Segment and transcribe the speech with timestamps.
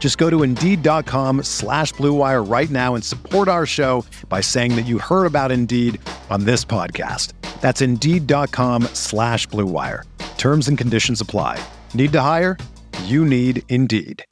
[0.00, 4.86] Just go to Indeed.com slash BlueWire right now and support our show by saying that
[4.86, 6.00] you heard about Indeed
[6.30, 7.34] on this podcast.
[7.60, 10.04] That's Indeed.com slash BlueWire.
[10.38, 11.62] Terms and conditions apply.
[11.92, 12.56] Need to hire?
[13.04, 14.24] You need Indeed.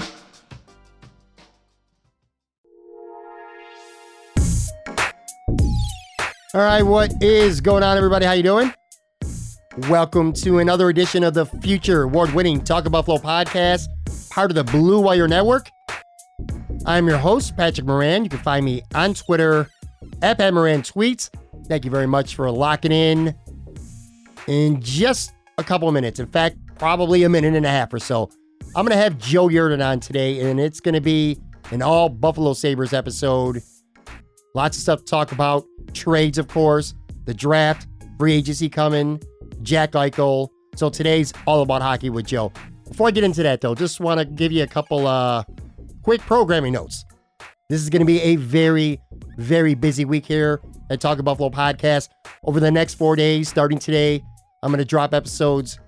[6.54, 8.24] All right, what is going on, everybody?
[8.24, 8.72] How you doing?
[9.90, 13.86] Welcome to another edition of the Future Award-winning Talk Buffalo podcast,
[14.38, 15.68] part of the Blue Wire Network.
[16.86, 18.22] I'm your host, Patrick Moran.
[18.22, 19.68] You can find me on Twitter
[20.22, 21.28] at Pat Moran Tweets.
[21.66, 23.34] Thank you very much for locking in
[24.46, 26.20] in just a couple of minutes.
[26.20, 28.30] In fact, probably a minute and a half or so.
[28.76, 31.36] I'm going to have Joe Yerdon on today, and it's going to be
[31.72, 33.60] an all Buffalo Sabres episode.
[34.54, 35.64] Lots of stuff to talk about.
[35.94, 37.88] Trades, of course, the draft,
[38.20, 39.20] free agency coming,
[39.62, 40.50] Jack Eichel.
[40.76, 42.52] So today's all about hockey with Joe.
[42.88, 45.44] Before I get into that, though, just want to give you a couple uh,
[46.02, 47.04] quick programming notes.
[47.68, 49.00] This is going to be a very,
[49.36, 52.08] very busy week here at Talk of Buffalo podcast.
[52.44, 54.22] Over the next four days, starting today,
[54.62, 55.78] I'm going to drop episodes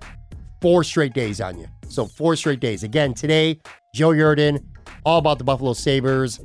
[0.61, 1.67] four straight days on you.
[1.89, 2.83] So four straight days.
[2.83, 3.59] Again, today,
[3.95, 4.63] Joe Yerdon,
[5.03, 6.39] all about the Buffalo Sabres.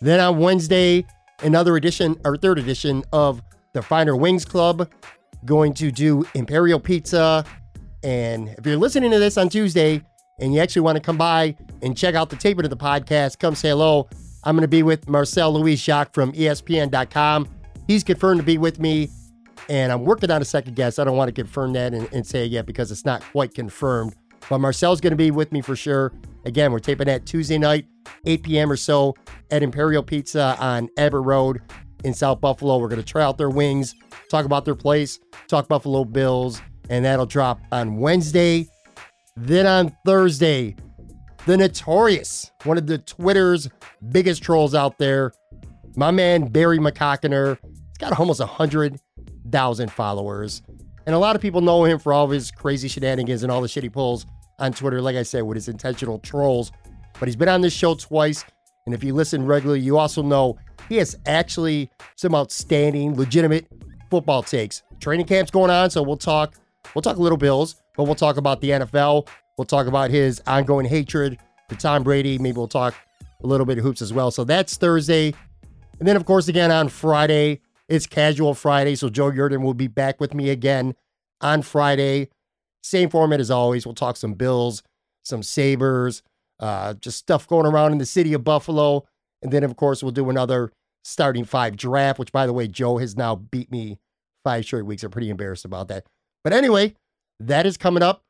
[0.00, 1.04] Then on Wednesday,
[1.42, 3.42] another edition or third edition of
[3.72, 4.88] the Finer Wings Club.
[5.44, 7.44] Going to do Imperial Pizza.
[8.02, 10.02] And if you're listening to this on Tuesday
[10.38, 13.38] and you actually want to come by and check out the tape of the podcast,
[13.38, 14.08] come say hello.
[14.44, 17.48] I'm going to be with Marcel Louis Jacques from ESPN.com.
[17.86, 19.10] He's confirmed to be with me,
[19.68, 20.98] and I'm working on a second guest.
[20.98, 23.52] I don't want to confirm that and, and say it yet because it's not quite
[23.54, 24.14] confirmed.
[24.48, 26.12] But Marcel's going to be with me for sure.
[26.44, 27.86] Again, we're taping that Tuesday night,
[28.24, 28.72] 8 p.m.
[28.72, 29.14] or so
[29.50, 31.60] at Imperial Pizza on Abbott Road
[32.04, 32.78] in South Buffalo.
[32.78, 33.94] We're going to try out their wings,
[34.30, 38.68] talk about their place, talk Buffalo Bills, and that'll drop on Wednesday.
[39.36, 40.76] Then on Thursday,
[41.46, 43.70] the notorious, one of the Twitter's
[44.10, 45.32] biggest trolls out there,
[45.96, 47.56] my man Barry McCockiner.
[47.62, 50.62] He's got almost 100,000 followers.
[51.06, 53.62] And a lot of people know him for all of his crazy shenanigans and all
[53.62, 54.26] the shit he pulls
[54.58, 56.72] on Twitter, like I said, with his intentional trolls.
[57.18, 58.44] But he's been on this show twice.
[58.84, 60.58] And if you listen regularly, you also know
[60.88, 63.66] he has actually some outstanding, legitimate
[64.10, 64.82] football takes.
[65.00, 66.54] Training camp's going on, so we'll talk.
[66.94, 69.28] We'll talk a little Bills, but we'll talk about the NFL.
[69.56, 72.38] We'll talk about his ongoing hatred to Tom Brady.
[72.38, 72.94] Maybe we'll talk
[73.42, 74.30] a little bit of hoops as well.
[74.30, 75.34] So that's Thursday.
[75.98, 78.94] And then, of course, again on Friday, it's Casual Friday.
[78.94, 80.94] So Joe Yerdon will be back with me again
[81.40, 82.28] on Friday.
[82.82, 83.86] Same format as always.
[83.86, 84.82] We'll talk some Bills,
[85.24, 86.22] some Sabres,
[86.58, 89.04] uh, just stuff going around in the city of Buffalo.
[89.42, 90.72] And then, of course, we'll do another
[91.02, 93.98] starting five draft, which, by the way, Joe has now beat me
[94.44, 95.02] five straight weeks.
[95.02, 96.06] I'm pretty embarrassed about that.
[96.42, 96.94] But anyway,
[97.38, 98.22] that is coming up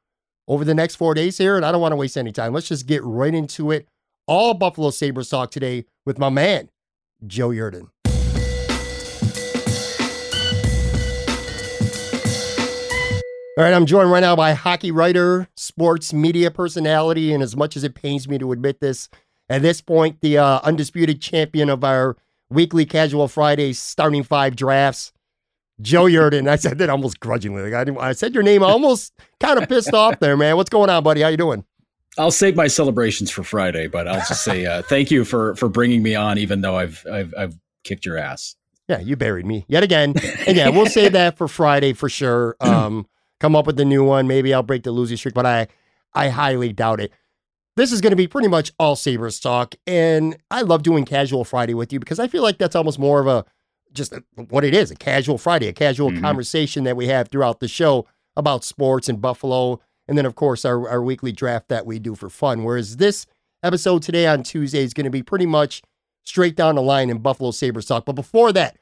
[0.48, 1.56] over the next four days here.
[1.56, 2.52] And I don't want to waste any time.
[2.52, 3.88] Let's just get right into it.
[4.26, 6.70] All Buffalo Sabres talk today with my man,
[7.26, 7.90] Joe Yerdon.
[13.58, 17.76] All right, I'm joined right now by hockey writer, sports media personality, and as much
[17.76, 19.08] as it pains me to admit this,
[19.50, 22.16] at this point, the uh, undisputed champion of our
[22.48, 25.12] weekly Casual Fridays starting five drafts,
[25.82, 26.48] Joe Yerdon.
[26.48, 27.62] I said that almost grudgingly.
[27.62, 30.56] Like I, didn't, I said your name almost kind of pissed off there, man.
[30.56, 31.22] What's going on, buddy?
[31.22, 31.64] How you doing?
[32.18, 35.68] I'll save my celebrations for Friday, but I'll just say uh, thank you for for
[35.68, 37.54] bringing me on, even though I've I've, I've
[37.84, 38.56] kicked your ass.
[38.88, 40.14] Yeah, you buried me yet again.
[40.46, 42.56] And yeah, we'll save that for Friday for sure.
[42.70, 43.06] Um,
[43.38, 44.26] come up with a new one.
[44.28, 45.68] Maybe I'll break the losing streak, but I,
[46.12, 47.12] I highly doubt it.
[47.76, 49.74] This is going to be pretty much all Sabres talk.
[49.86, 53.20] And I love doing casual Friday with you because I feel like that's almost more
[53.20, 53.44] of a
[53.92, 54.14] just
[54.48, 56.20] what it is a casual Friday, a casual mm-hmm.
[56.20, 58.06] conversation that we have throughout the show
[58.36, 59.80] about sports and Buffalo.
[60.08, 62.64] And then, of course, our, our weekly draft that we do for fun.
[62.64, 63.26] Whereas this
[63.62, 65.82] episode today on Tuesday is going to be pretty much
[66.24, 68.04] straight down the line in Buffalo Sabres talk.
[68.04, 68.76] But before that,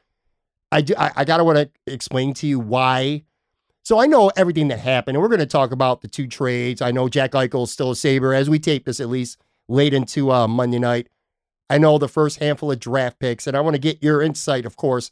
[0.70, 3.24] I do I, I gotta want to explain to you why
[3.88, 6.82] So I know everything that happened, and we're going to talk about the two trades.
[6.82, 9.94] I know Jack Eichel is still a Saber as we tape this, at least late
[9.94, 11.08] into uh, Monday night.
[11.70, 14.64] I know the first handful of draft picks, and I want to get your insight,
[14.64, 15.10] of course,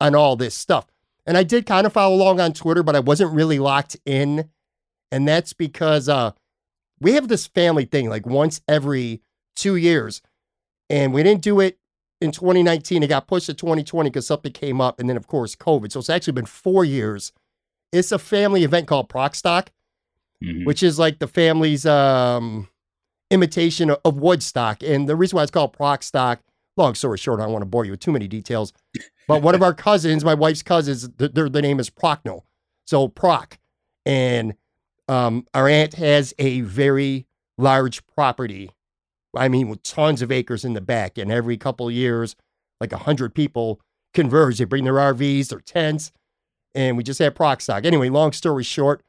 [0.00, 0.86] on all this stuff.
[1.26, 4.48] And I did kind of follow along on Twitter, but I wasn't really locked in.
[5.10, 6.32] And that's because uh,
[7.00, 9.20] we have this family thing like once every
[9.54, 10.22] two years.
[10.88, 11.78] And we didn't do it
[12.20, 13.02] in 2019.
[13.02, 14.98] It got pushed to 2020 because something came up.
[14.98, 15.92] And then, of course, COVID.
[15.92, 17.32] So it's actually been four years.
[17.92, 19.70] It's a family event called Proc Stock,
[20.42, 20.64] mm-hmm.
[20.64, 22.68] which is like the family's um,
[23.30, 24.82] imitation of, Woodstock.
[24.82, 26.40] And the reason why it's called Proc Stock,
[26.76, 28.72] long story short, I don't want to bore you with too many details.
[29.26, 32.42] But one of our cousins, my wife's cousins, their, their name is Procno.
[32.86, 33.58] So Proc.
[34.06, 34.54] And
[35.08, 37.26] um, our aunt has a very
[37.58, 38.70] large property.
[39.36, 41.18] I mean, with tons of acres in the back.
[41.18, 42.34] And every couple of years,
[42.80, 43.80] like 100 people
[44.14, 44.58] converge.
[44.58, 46.12] They bring their RVs, their tents.
[46.74, 47.84] And we just had Proc Stock.
[47.84, 49.02] Anyway, long story short,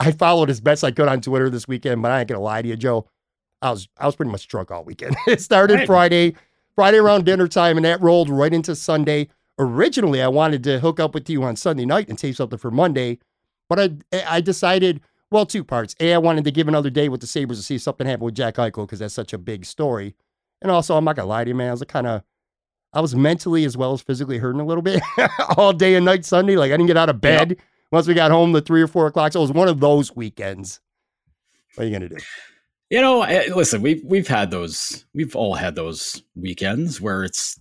[0.00, 2.42] I followed as best I could on Twitter this weekend, but I ain't going to
[2.42, 3.08] lie to you, Joe.
[3.64, 5.16] I was I was pretty much drunk all weekend.
[5.26, 5.86] it started right.
[5.86, 6.34] Friday,
[6.74, 9.28] Friday around dinner time, and that rolled right into Sunday.
[9.58, 12.70] Originally, I wanted to hook up with you on Sunday night and tape something for
[12.70, 13.18] Monday,
[13.68, 15.00] but I I decided
[15.30, 15.96] well two parts.
[15.98, 18.34] A, I wanted to give another day with the Sabres to see something happen with
[18.34, 20.14] Jack Eichel because that's such a big story,
[20.60, 21.68] and also I'm not gonna lie to you, man.
[21.68, 22.22] I was kind of
[22.92, 25.00] I was mentally as well as physically hurting a little bit
[25.56, 26.56] all day and night Sunday.
[26.56, 27.58] Like I didn't get out of bed yep.
[27.90, 29.32] once we got home the three or four o'clock.
[29.32, 30.80] So it was one of those weekends.
[31.76, 32.18] What are you gonna do?
[32.90, 35.04] You know, eh, listen, we've we've had those.
[35.14, 37.58] We've all had those weekends where it's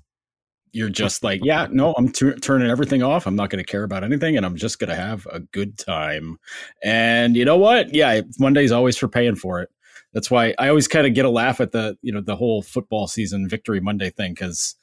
[0.74, 3.28] you're just like, yeah, no, I'm t- turning everything off.
[3.28, 5.78] I'm not going to care about anything, and I'm just going to have a good
[5.78, 6.40] time.
[6.84, 7.94] And you know what?
[7.94, 9.70] Yeah, Monday's always for paying for it.
[10.14, 12.62] That's why I always kind of get a laugh at the you know the whole
[12.62, 14.76] football season victory Monday thing because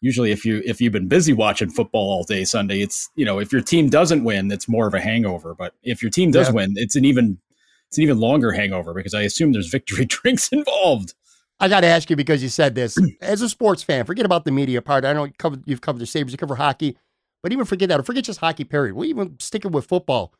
[0.00, 3.38] usually if you if you've been busy watching football all day Sunday, it's you know
[3.38, 5.54] if your team doesn't win, it's more of a hangover.
[5.54, 6.54] But if your team does yeah.
[6.54, 7.38] win, it's an even
[7.90, 11.14] it's an even longer hangover because I assume there's victory drinks involved.
[11.58, 14.06] I got to ask you because you said this as a sports fan.
[14.06, 15.04] Forget about the media part.
[15.04, 16.96] I know you covered, you've covered the Sabres, you cover hockey,
[17.42, 17.98] but even forget that.
[17.98, 18.64] Or forget just hockey.
[18.64, 18.94] Period.
[18.94, 20.32] We even sticking with football.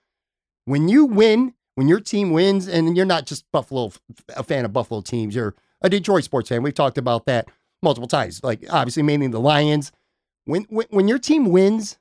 [0.64, 3.92] When you win, when your team wins, and you're not just Buffalo,
[4.36, 6.62] a fan of Buffalo teams, you're a Detroit sports fan.
[6.62, 7.48] We've talked about that
[7.82, 8.42] multiple times.
[8.44, 9.90] Like obviously, mainly the Lions.
[10.44, 11.98] When when, when your team wins,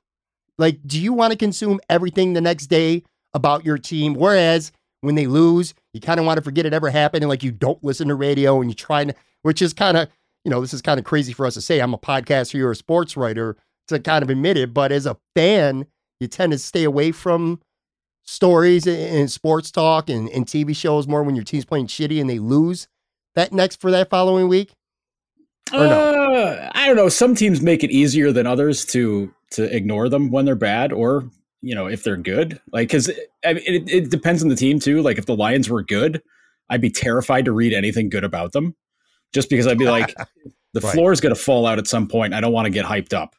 [0.58, 3.02] like, do you want to consume everything the next day
[3.34, 4.14] about your team?
[4.14, 7.42] Whereas when they lose, you kind of want to forget it ever happened and like
[7.42, 10.08] you don't listen to radio and you try to, which is kind of,
[10.44, 11.80] you know, this is kind of crazy for us to say.
[11.80, 13.56] I'm a podcaster, you're a sports writer
[13.88, 15.86] to kind of admit it, but as a fan,
[16.20, 17.60] you tend to stay away from
[18.24, 22.28] stories and sports talk and, and TV shows more when your team's playing shitty and
[22.28, 22.86] they lose
[23.34, 24.74] that next for that following week?
[25.72, 26.70] Uh, no?
[26.74, 27.08] I don't know.
[27.08, 31.28] Some teams make it easier than others to to ignore them when they're bad, or
[31.62, 33.10] you know if they're good like because
[33.44, 36.22] I mean, it, it depends on the team too like if the lions were good
[36.70, 38.74] i'd be terrified to read anything good about them
[39.32, 40.14] just because i'd be like
[40.72, 40.92] the right.
[40.92, 43.12] floor is going to fall out at some point i don't want to get hyped
[43.12, 43.34] up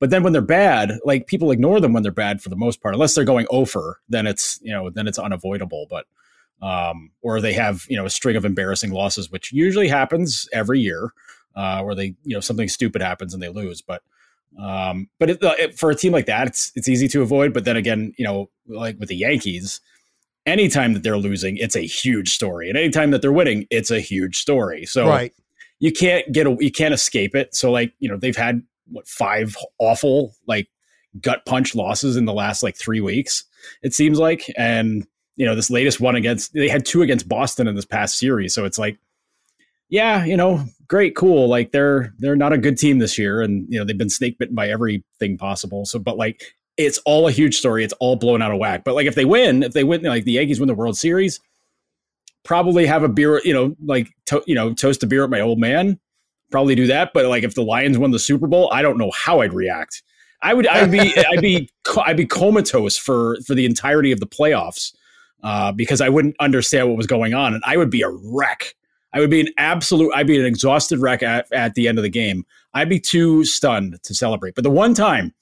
[0.00, 2.80] but then when they're bad like people ignore them when they're bad for the most
[2.80, 6.06] part unless they're going over then it's you know then it's unavoidable but
[6.62, 10.78] um or they have you know a string of embarrassing losses which usually happens every
[10.78, 11.12] year
[11.56, 14.02] uh where they you know something stupid happens and they lose but
[14.58, 17.52] um, but it, uh, it, for a team like that, it's it's easy to avoid.
[17.52, 19.80] But then again, you know, like with the Yankees,
[20.46, 24.00] anytime that they're losing, it's a huge story, and anytime that they're winning, it's a
[24.00, 24.86] huge story.
[24.86, 25.32] So right.
[25.80, 27.54] you can't get a, you can't escape it.
[27.54, 30.68] So like you know, they've had what five awful like
[31.20, 33.44] gut punch losses in the last like three weeks.
[33.82, 35.06] It seems like, and
[35.36, 38.54] you know, this latest one against they had two against Boston in this past series.
[38.54, 38.98] So it's like
[39.88, 41.48] yeah, you know, great, cool.
[41.48, 44.38] Like they're they're not a good team this year, and you know they've been snake
[44.38, 45.84] bitten by everything possible.
[45.86, 46.42] So, but like
[46.76, 47.84] it's all a huge story.
[47.84, 48.84] It's all blown out of whack.
[48.84, 51.40] But like if they win, if they win, like the Yankees win the World Series,
[52.42, 55.40] probably have a beer, you know, like to, you know, toast a beer at my
[55.40, 55.98] old man.
[56.50, 57.12] Probably do that.
[57.14, 60.02] But like if the Lions won the Super Bowl, I don't know how I'd react.
[60.42, 61.00] I would, I'd be,
[61.32, 61.70] I'd be,
[62.04, 64.94] I'd be comatose for for the entirety of the playoffs
[65.42, 68.74] uh, because I wouldn't understand what was going on, and I would be a wreck
[69.14, 72.02] I would be an absolute, I'd be an exhausted wreck at, at the end of
[72.02, 72.44] the game.
[72.74, 74.56] I'd be too stunned to celebrate.
[74.56, 75.32] But the one time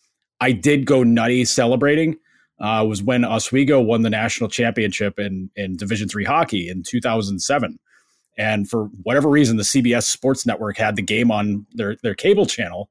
[0.41, 2.19] I did go nutty celebrating
[2.61, 7.79] uh, was when Oswego won the national championship in, in Division three hockey in 2007.
[8.37, 12.47] And for whatever reason, the CBS Sports Network had the game on their, their cable
[12.47, 12.91] channel.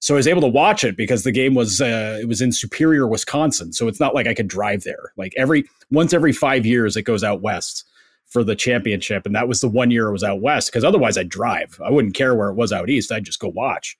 [0.00, 2.52] So I was able to watch it because the game was uh, it was in
[2.52, 3.72] Superior, Wisconsin.
[3.72, 5.12] So it's not like I could drive there.
[5.16, 7.84] Like every once every five years, it goes out west
[8.32, 9.26] for the championship.
[9.26, 11.78] And that was the one year it was out west because otherwise I'd drive.
[11.84, 13.12] I wouldn't care where it was out east.
[13.12, 13.98] I'd just go watch.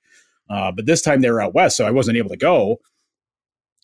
[0.49, 2.79] Uh, but this time they were out west, so I wasn't able to go.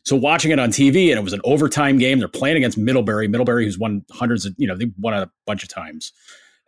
[0.04, 2.20] So watching it on TV, and it was an overtime game.
[2.20, 3.28] They're playing against Middlebury.
[3.28, 6.12] Middlebury, who's won hundreds of, you know, they won a bunch of times,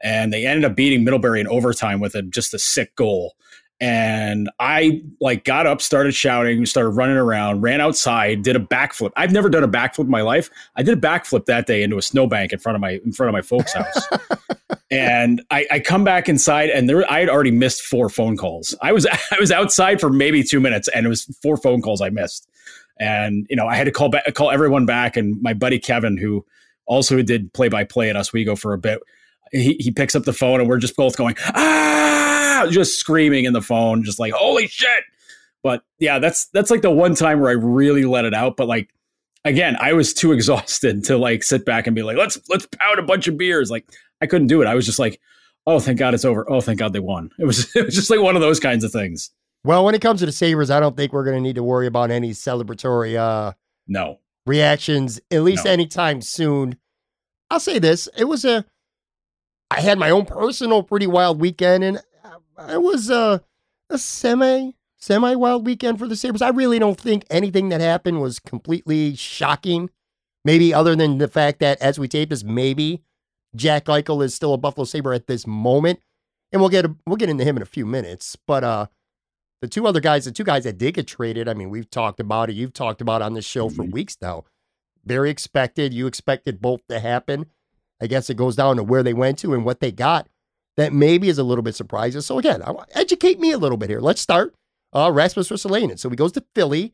[0.03, 3.33] and they ended up beating Middlebury in overtime with a, just a sick goal.
[3.81, 9.11] And I like got up, started shouting, started running around, ran outside, did a backflip.
[9.15, 10.51] I've never done a backflip in my life.
[10.75, 13.29] I did a backflip that day into a snowbank in front of my in front
[13.29, 14.07] of my folks' house.
[14.91, 18.75] and I, I, come back inside, and there I had already missed four phone calls.
[18.83, 22.01] I was I was outside for maybe two minutes, and it was four phone calls
[22.01, 22.47] I missed.
[22.99, 26.17] And you know, I had to call back, call everyone back, and my buddy Kevin,
[26.17, 26.45] who
[26.85, 28.99] also did play by play at Oswego for a bit,
[29.51, 32.00] he, he picks up the phone, and we're just both going ah
[32.69, 35.03] just screaming in the phone, just like, holy shit.
[35.63, 38.57] But yeah, that's that's like the one time where I really let it out.
[38.57, 38.89] But like
[39.45, 42.99] again, I was too exhausted to like sit back and be like, let's let's pound
[42.99, 43.69] a bunch of beers.
[43.69, 43.89] Like
[44.21, 44.67] I couldn't do it.
[44.67, 45.19] I was just like,
[45.67, 46.49] oh, thank God it's over.
[46.49, 47.29] Oh, thank God they won.
[47.39, 49.31] It was it was just like one of those kinds of things.
[49.63, 51.63] Well, when it comes to the Sabres, I don't think we're going to need to
[51.63, 53.53] worry about any celebratory uh
[53.87, 55.71] no reactions at least no.
[55.71, 56.77] anytime soon.
[57.49, 58.65] I'll say this, it was a
[59.69, 62.01] I had my own personal pretty wild weekend and
[62.69, 63.43] it was a,
[63.89, 66.41] a semi semi wild weekend for the Sabres.
[66.41, 69.89] I really don't think anything that happened was completely shocking.
[70.43, 73.03] Maybe other than the fact that as we tape this, maybe
[73.55, 75.99] Jack Eichel is still a Buffalo Sabre at this moment.
[76.51, 78.37] And we'll get a, we'll get into him in a few minutes.
[78.47, 78.87] But uh
[79.61, 82.19] the two other guys, the two guys that did get traded, I mean, we've talked
[82.19, 82.55] about it.
[82.55, 83.91] You've talked about on this show for mm-hmm.
[83.91, 84.45] weeks now.
[85.05, 85.93] Very expected.
[85.93, 87.45] You expected both to happen.
[88.01, 90.27] I guess it goes down to where they went to and what they got
[90.77, 92.21] that maybe is a little bit surprising.
[92.21, 92.63] So again,
[92.93, 93.99] educate me a little bit here.
[93.99, 94.55] Let's start.
[94.93, 95.97] Uh, Rasmus Ristolainen.
[95.97, 96.93] So he goes to Philly,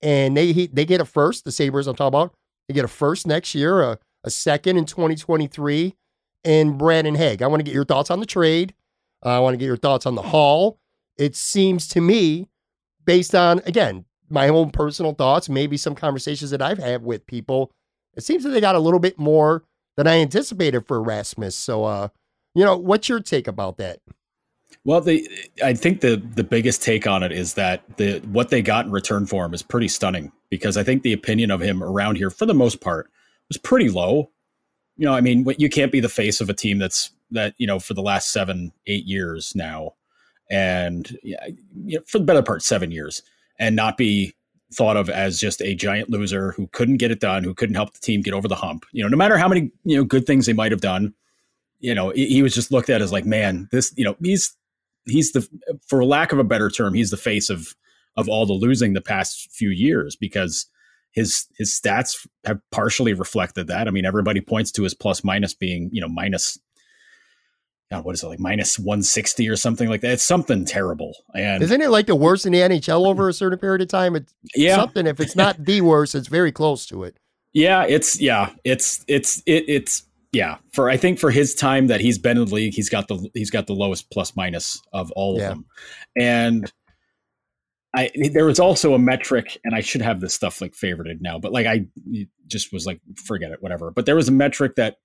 [0.00, 1.44] and they he, they get a first.
[1.44, 2.34] The Sabres I'm talking about.
[2.68, 5.94] They get a first next year, a, a second in 2023,
[6.44, 7.42] and Brandon Hagg.
[7.42, 8.74] I want to get your thoughts on the trade.
[9.24, 10.78] Uh, I want to get your thoughts on the haul.
[11.16, 12.48] It seems to me,
[13.04, 17.70] based on again my own personal thoughts, maybe some conversations that I've had with people,
[18.16, 19.64] it seems that they got a little bit more
[19.96, 21.54] than I anticipated for Rasmus.
[21.54, 22.08] So, uh,
[22.56, 24.00] you know, what's your take about that?
[24.84, 25.28] Well, the
[25.62, 28.92] I think the the biggest take on it is that the what they got in
[28.92, 32.30] return for him is pretty stunning because I think the opinion of him around here,
[32.30, 33.10] for the most part,
[33.48, 34.30] was pretty low.
[34.96, 37.66] You know, I mean, you can't be the face of a team that's that you
[37.66, 39.94] know for the last seven, eight years now,
[40.50, 43.22] and yeah, for the better part, seven years,
[43.58, 44.34] and not be
[44.72, 47.92] thought of as just a giant loser who couldn't get it done, who couldn't help
[47.92, 48.86] the team get over the hump.
[48.92, 51.12] You know, no matter how many you know good things they might have done,
[51.86, 54.56] you know, he, he was just looked at as like, man, this, you know, he's
[55.04, 55.48] he's the
[55.86, 57.76] for lack of a better term, he's the face of
[58.16, 60.66] of all the losing the past few years because
[61.12, 63.86] his his stats have partially reflected that.
[63.86, 66.58] I mean, everybody points to his plus minus being, you know, minus
[67.88, 70.14] God, what is it like minus 160 or something like that?
[70.14, 71.12] It's something terrible.
[71.36, 74.16] And isn't it like the worst in the NHL over a certain period of time?
[74.16, 74.74] It's yeah.
[74.74, 75.06] something.
[75.06, 77.16] If it's not the worst, it's very close to it.
[77.52, 80.02] Yeah, it's yeah, it's it's it, it's
[80.36, 83.08] yeah, for I think for his time that he's been in the league, he's got
[83.08, 85.44] the he's got the lowest plus minus of all yeah.
[85.44, 85.66] of them.
[86.14, 86.72] And
[87.94, 91.38] I there was also a metric, and I should have this stuff like favorited now,
[91.38, 91.86] but like I
[92.46, 93.90] just was like, forget it, whatever.
[93.90, 94.96] But there was a metric that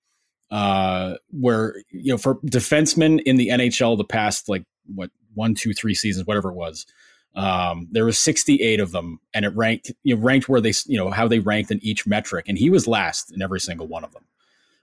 [0.52, 5.72] uh where you know for defensemen in the NHL the past like what one, two,
[5.72, 6.86] three seasons, whatever it was.
[7.34, 10.98] Um, there was 68 of them, and it ranked you know ranked where they you
[10.98, 14.04] know how they ranked in each metric, and he was last in every single one
[14.04, 14.26] of them.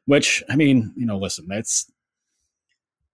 [0.08, 1.84] Which I mean, you know, listen, that's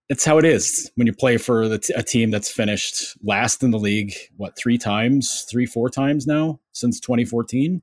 [0.07, 3.63] it's how it is when you play for the t- a team that's finished last
[3.63, 4.13] in the league.
[4.37, 7.81] What three times, three, four times now since 2014.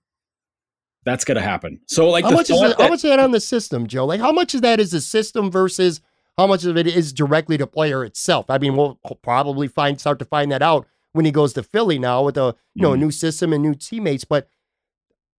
[1.04, 1.82] That's going to happen.
[1.88, 4.06] So, like, how much is that, how much is that on the system, Joe?
[4.06, 6.00] Like, how much of that is the system versus
[6.38, 8.46] how much of it is directly to the player itself?
[8.48, 11.98] I mean, we'll probably find start to find that out when he goes to Philly
[11.98, 13.02] now with a you know a mm-hmm.
[13.02, 14.24] new system and new teammates.
[14.24, 14.48] But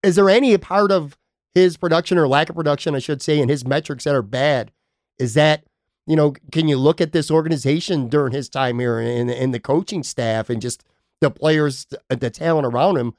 [0.03, 1.17] is there any part of
[1.53, 4.71] his production or lack of production, I should say, and his metrics that are bad,
[5.19, 5.63] is that,
[6.07, 9.59] you know, can you look at this organization during his time here and, and the
[9.59, 10.83] coaching staff and just
[11.21, 13.13] the players, uh, the talent around him?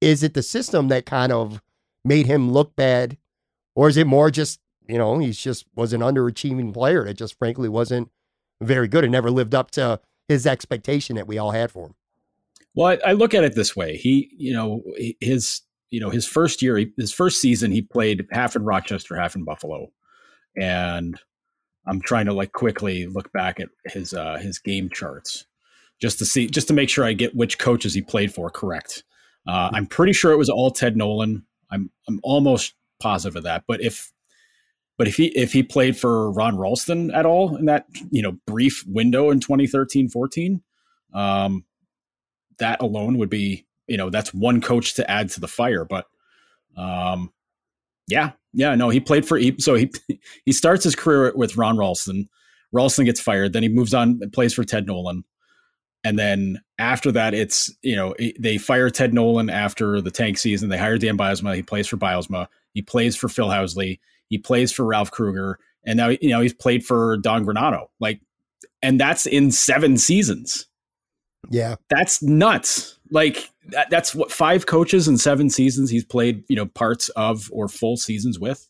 [0.00, 1.60] Is it the system that kind of
[2.04, 3.18] made him look bad?
[3.74, 7.38] Or is it more just, you know, he's just was an underachieving player that just
[7.38, 8.10] frankly wasn't
[8.62, 11.94] very good and never lived up to his expectation that we all had for him?
[12.74, 13.96] Well, I, I look at it this way.
[13.96, 14.82] He, you know,
[15.20, 19.36] his you know, his first year, his first season, he played half in Rochester, half
[19.36, 19.88] in Buffalo,
[20.56, 21.18] and
[21.86, 25.46] I'm trying to like quickly look back at his uh, his game charts
[26.00, 29.04] just to see, just to make sure I get which coaches he played for correct.
[29.46, 31.44] Uh, I'm pretty sure it was all Ted Nolan.
[31.70, 33.64] I'm I'm almost positive of that.
[33.66, 34.12] But if
[34.98, 38.32] but if he if he played for Ron Rolston at all in that you know
[38.46, 40.62] brief window in 2013 14,
[41.14, 41.64] um,
[42.58, 45.84] that alone would be you know that's one coach to add to the fire.
[45.84, 46.06] But
[46.76, 47.32] um,
[48.08, 49.90] yeah, yeah, no, he played for so he
[50.44, 52.28] he starts his career with Ron Rolston.
[52.72, 55.24] Rolston gets fired, then he moves on and plays for Ted Nolan.
[56.04, 60.68] And then after that, it's you know they fire Ted Nolan after the tank season.
[60.68, 61.54] They hire Dan Bylsma.
[61.54, 62.46] He plays for Bylsma.
[62.74, 63.98] He plays for Phil Housley.
[64.28, 67.86] He plays for Ralph Krueger, and now you know he's played for Don Granato.
[67.98, 68.20] Like,
[68.82, 70.66] and that's in seven seasons.
[71.50, 72.98] Yeah, that's nuts.
[73.10, 76.44] Like that, that's what five coaches in seven seasons he's played.
[76.48, 78.68] You know, parts of or full seasons with,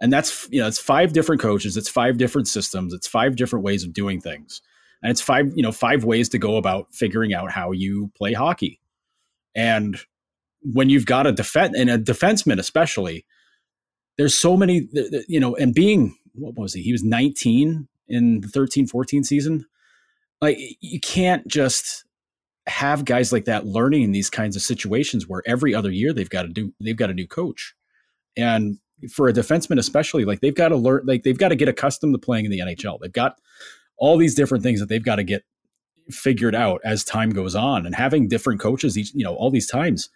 [0.00, 1.76] and that's you know it's five different coaches.
[1.76, 2.92] It's five different systems.
[2.92, 4.62] It's five different ways of doing things
[5.02, 8.32] and it's five you know five ways to go about figuring out how you play
[8.32, 8.80] hockey
[9.54, 9.98] and
[10.62, 13.26] when you've got a defense and a defenseman especially
[14.16, 14.88] there's so many
[15.28, 19.66] you know and being what was he he was 19 in the 13 14 season
[20.42, 22.04] like you can't just
[22.66, 26.28] have guys like that learning in these kinds of situations where every other year they've
[26.28, 27.74] got to do they've got a new coach.
[28.36, 28.78] And
[29.10, 32.14] for a defenseman especially like they've got to learn like they've got to get accustomed
[32.14, 33.36] to playing in the NHL they've got
[33.96, 35.44] all these different things that they've got to get
[36.10, 37.86] figured out as time goes on.
[37.86, 40.10] And having different coaches each you know all these times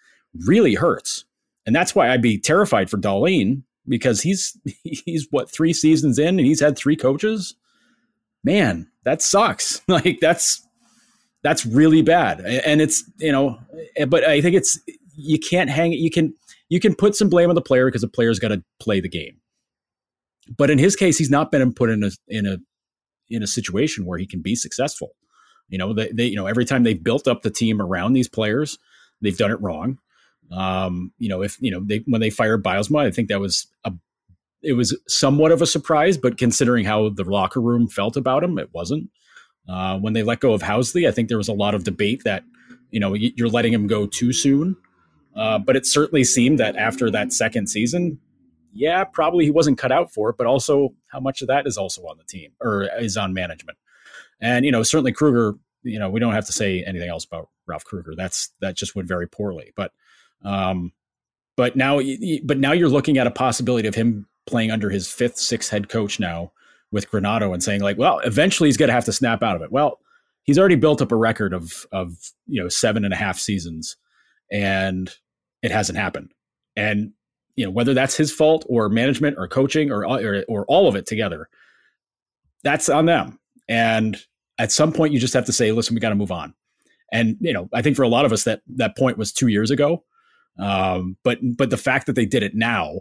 [0.46, 1.24] really hurts.
[1.64, 6.38] And that's why i'd be terrified for Dahlin because he's he's what three seasons in
[6.38, 7.54] and he's had three coaches
[8.46, 10.66] man that sucks like that's
[11.42, 13.58] that's really bad and it's you know
[14.08, 14.80] but i think it's
[15.16, 15.96] you can't hang it.
[15.96, 16.32] you can
[16.68, 19.08] you can put some blame on the player because the player's got to play the
[19.08, 19.36] game
[20.56, 22.58] but in his case he's not been put in a in a
[23.30, 25.12] in a situation where he can be successful.
[25.68, 28.28] You know, they, they you know every time they've built up the team around these
[28.28, 28.78] players,
[29.20, 29.98] they've done it wrong.
[30.52, 33.66] Um, you know, if you know they when they fired Bylsma, I think that was
[33.84, 33.92] a
[34.66, 38.58] it was somewhat of a surprise, but considering how the locker room felt about him,
[38.58, 39.10] it wasn't.
[39.68, 42.22] Uh, when they let go of Housley, I think there was a lot of debate
[42.24, 42.44] that
[42.90, 44.76] you know you're letting him go too soon.
[45.34, 48.18] Uh, but it certainly seemed that after that second season,
[48.72, 51.76] yeah, probably he wasn't cut out for it, but also how much of that is
[51.76, 53.78] also on the team or is on management.
[54.40, 55.58] And, you know, certainly Krueger.
[55.82, 58.14] you know, we don't have to say anything else about Ralph Krueger.
[58.16, 59.72] That's, that just went very poorly.
[59.76, 59.92] But,
[60.44, 60.92] um,
[61.56, 62.00] but now,
[62.44, 65.88] but now you're looking at a possibility of him playing under his fifth, sixth head
[65.88, 66.52] coach now
[66.92, 69.62] with Granato and saying like, well, eventually he's going to have to snap out of
[69.62, 69.72] it.
[69.72, 69.98] Well,
[70.44, 73.96] he's already built up a record of, of, you know, seven and a half seasons
[74.50, 75.10] and
[75.62, 76.32] it hasn't happened.
[76.76, 77.12] And
[77.56, 80.94] you know whether that's his fault or management or coaching or, or or all of
[80.94, 81.48] it together
[82.62, 84.18] that's on them and
[84.58, 86.54] at some point you just have to say listen we got to move on
[87.12, 89.48] and you know i think for a lot of us that that point was two
[89.48, 90.04] years ago
[90.58, 93.00] um, but but the fact that they did it now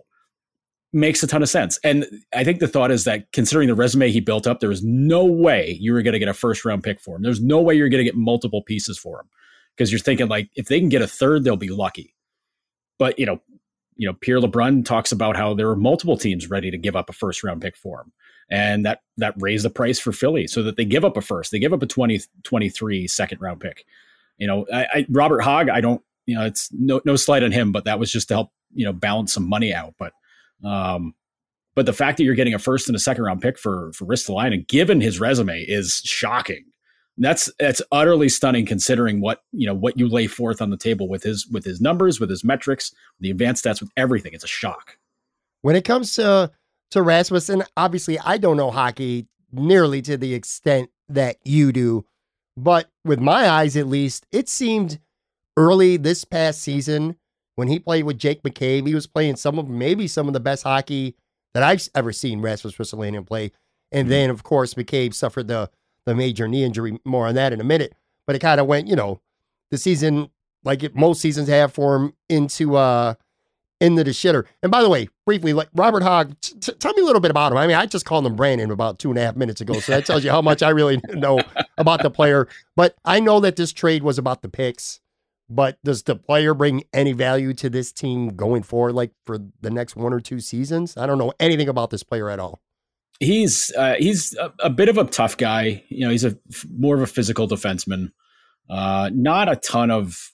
[0.95, 4.09] makes a ton of sense and i think the thought is that considering the resume
[4.09, 6.83] he built up there was no way you were going to get a first round
[6.83, 9.27] pick for him there's no way you're going to get multiple pieces for him
[9.75, 12.15] because you're thinking like if they can get a third they'll be lucky
[12.97, 13.41] but you know
[13.95, 17.09] you know, Pierre LeBrun talks about how there were multiple teams ready to give up
[17.09, 18.11] a first round pick for him.
[18.49, 21.51] And that that raised the price for Philly so that they give up a first.
[21.51, 23.85] They give up a 20, 23 second round pick.
[24.37, 27.51] You know, I, I, Robert Hagg, I don't, you know, it's no no slight on
[27.51, 29.95] him, but that was just to help, you know, balance some money out.
[29.97, 30.13] But
[30.63, 31.13] um,
[31.75, 34.05] but the fact that you're getting a first and a second round pick for for
[34.05, 36.63] Ristolainen, given his resume, is shocking.
[37.17, 41.07] That's that's utterly stunning considering what you know what you lay forth on the table
[41.07, 44.33] with his with his numbers with his metrics the advanced stats with everything.
[44.33, 44.97] It's a shock.
[45.61, 46.51] When it comes to
[46.91, 52.05] to rasmussen obviously i don't know hockey nearly to the extent that you do
[52.57, 54.99] but with my eyes at least it seemed
[55.57, 57.15] early this past season
[57.55, 60.39] when he played with jake mccabe he was playing some of maybe some of the
[60.39, 61.15] best hockey
[61.53, 63.51] that i've ever seen rasmus ristolainen play
[63.91, 64.09] and mm-hmm.
[64.09, 65.69] then of course mccabe suffered the
[66.05, 66.99] the major knee injury.
[67.03, 67.93] More on that in a minute.
[68.25, 69.21] But it kind of went, you know,
[69.71, 70.29] the season
[70.63, 73.15] like it, most seasons have for him into uh
[73.81, 74.45] into the shitter.
[74.63, 77.29] And by the way, briefly, like Robert Hagg, t- t- tell me a little bit
[77.29, 77.57] about him.
[77.57, 79.91] I mean, I just called him Brandon about two and a half minutes ago, so
[79.91, 81.39] that tells you how much I really know
[81.77, 82.47] about the player.
[82.75, 85.01] But I know that this trade was about the picks.
[85.47, 89.69] But does the player bring any value to this team going forward, like for the
[89.69, 90.97] next one or two seasons?
[90.97, 92.61] I don't know anything about this player at all
[93.19, 95.83] he's uh, he's a, a, bit of a tough guy.
[95.89, 96.37] You know, he's a
[96.77, 98.11] more of a physical defenseman.
[98.69, 100.31] Uh, not a ton of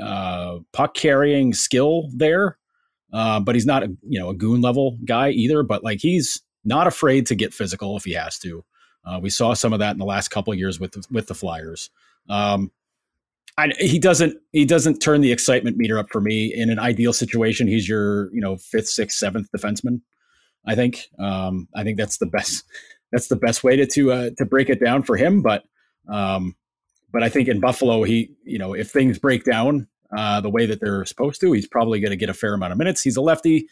[0.00, 2.58] uh, puck carrying skill there,
[3.12, 5.62] uh, but he's not a you know a goon level guy either.
[5.62, 8.64] But like he's not afraid to get physical if he has to.
[9.04, 11.34] Uh, we saw some of that in the last couple years with the, with the
[11.34, 11.90] Flyers.
[12.30, 12.70] Um,
[13.56, 16.52] I, he doesn't he doesn't turn the excitement meter up for me.
[16.52, 20.00] In an ideal situation, he's your you know fifth, sixth, seventh defenseman.
[20.66, 22.64] I think um, I think that's the best
[23.12, 25.40] that's the best way to to uh, to break it down for him.
[25.40, 25.64] But
[26.08, 26.56] um,
[27.12, 29.86] but I think in Buffalo, he you know if things break down,
[30.16, 32.72] uh, the way that they're supposed to, he's probably going to get a fair amount
[32.72, 33.02] of minutes.
[33.02, 33.68] He's a lefty.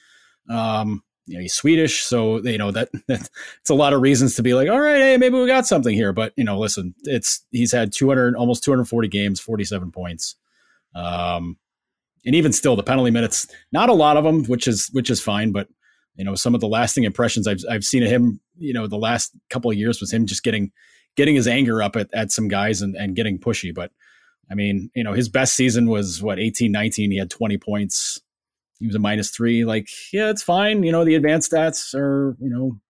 [0.49, 4.43] Um, you know, he's Swedish, so you know that, it's a lot of reasons to
[4.43, 6.13] be like, all right, hey, maybe we got something here.
[6.13, 10.37] But you know, listen, it's he's had 200, almost 240 games, 47 points.
[10.95, 11.57] Um,
[12.25, 15.21] and even still, the penalty minutes, not a lot of them, which is which is
[15.21, 15.53] fine.
[15.53, 15.69] But
[16.17, 18.97] you know, some of the lasting impressions I've I've seen of him, you know, the
[18.97, 20.73] last couple of years was him just getting
[21.17, 23.75] getting his anger up at, at some guys and, and getting pushy.
[23.75, 23.91] But
[24.51, 27.11] I mean, you know, his best season was what 18, 19.
[27.11, 28.21] He had 20 points.
[28.83, 29.65] He was a minus three.
[29.65, 30.83] Like, yeah, it's fine.
[30.83, 32.81] You know, the advanced stats are, you know,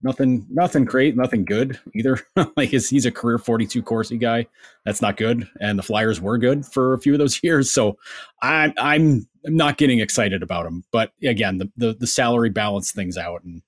[0.00, 2.20] nothing nothing great nothing good either
[2.56, 4.46] like he's, he's a career 42 Corsi guy
[4.84, 7.98] that's not good and the flyers were good for a few of those years so
[8.40, 13.18] i'm i'm not getting excited about him but again the the, the salary balance things
[13.18, 13.62] out and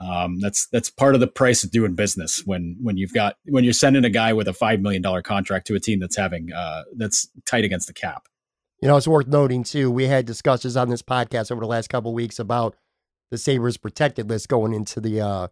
[0.00, 3.64] um, that's that's part of the price of doing business when when you've got when
[3.64, 6.52] you're sending a guy with a five million dollar contract to a team that's having
[6.52, 8.28] uh, that's tight against the cap.
[8.80, 9.90] You know, it's worth noting too.
[9.90, 12.76] We had discussions on this podcast over the last couple weeks about
[13.30, 15.48] the Sabres protected list going into the uh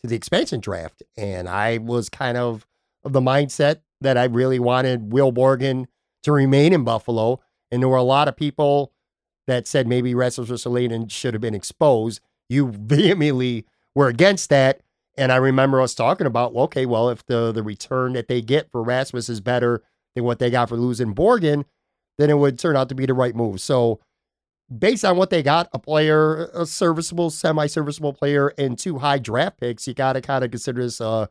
[0.00, 1.02] to the expansion draft.
[1.16, 2.66] And I was kind of
[3.04, 5.86] of the mindset that I really wanted Will Borgen
[6.22, 7.40] to remain in Buffalo.
[7.70, 8.92] And there were a lot of people
[9.46, 12.20] that said maybe Rasmus Ristolainen should have been exposed.
[12.48, 14.82] You vehemently were against that.
[15.16, 18.42] And I remember us talking about, well, okay, well, if the the return that they
[18.42, 19.82] get for Rasmus is better
[20.14, 21.64] than what they got for losing Borgen,
[22.18, 23.60] then it would turn out to be the right move.
[23.60, 24.00] So
[24.76, 29.58] based on what they got, a player, a serviceable, semi-serviceable player, and two high draft
[29.60, 31.26] picks, you got to kind of consider this uh,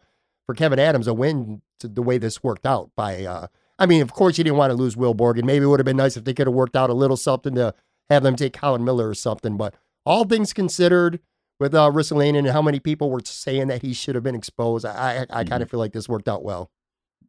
[0.45, 2.91] for Kevyn Adams a win to the way this worked out.
[2.95, 3.47] By, uh,
[3.77, 5.79] I mean, of course, you didn't want to lose Will Borg, and Maybe it would
[5.79, 7.75] have been nice if they could have worked out a little something to
[8.09, 9.57] have them take Colin Miller or something.
[9.57, 11.19] But all things considered,
[11.59, 14.85] with uh, Ristolainen and how many people were saying that he should have been exposed,
[14.85, 15.71] I, I, I kind of mm-hmm.
[15.71, 16.69] feel like this worked out well.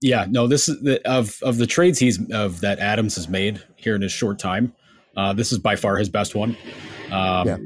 [0.01, 3.63] Yeah, no, this is the, of of the trades he's of that Adams has made
[3.77, 4.75] here in his short time.
[5.17, 6.57] Uh, this is by far his best one.
[7.11, 7.57] Um, yeah.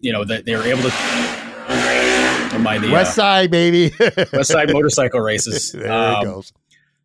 [0.00, 3.92] You know that they were able to remind the West uh, Side baby,
[4.32, 5.72] West Side motorcycle races.
[5.72, 6.52] there um, it goes.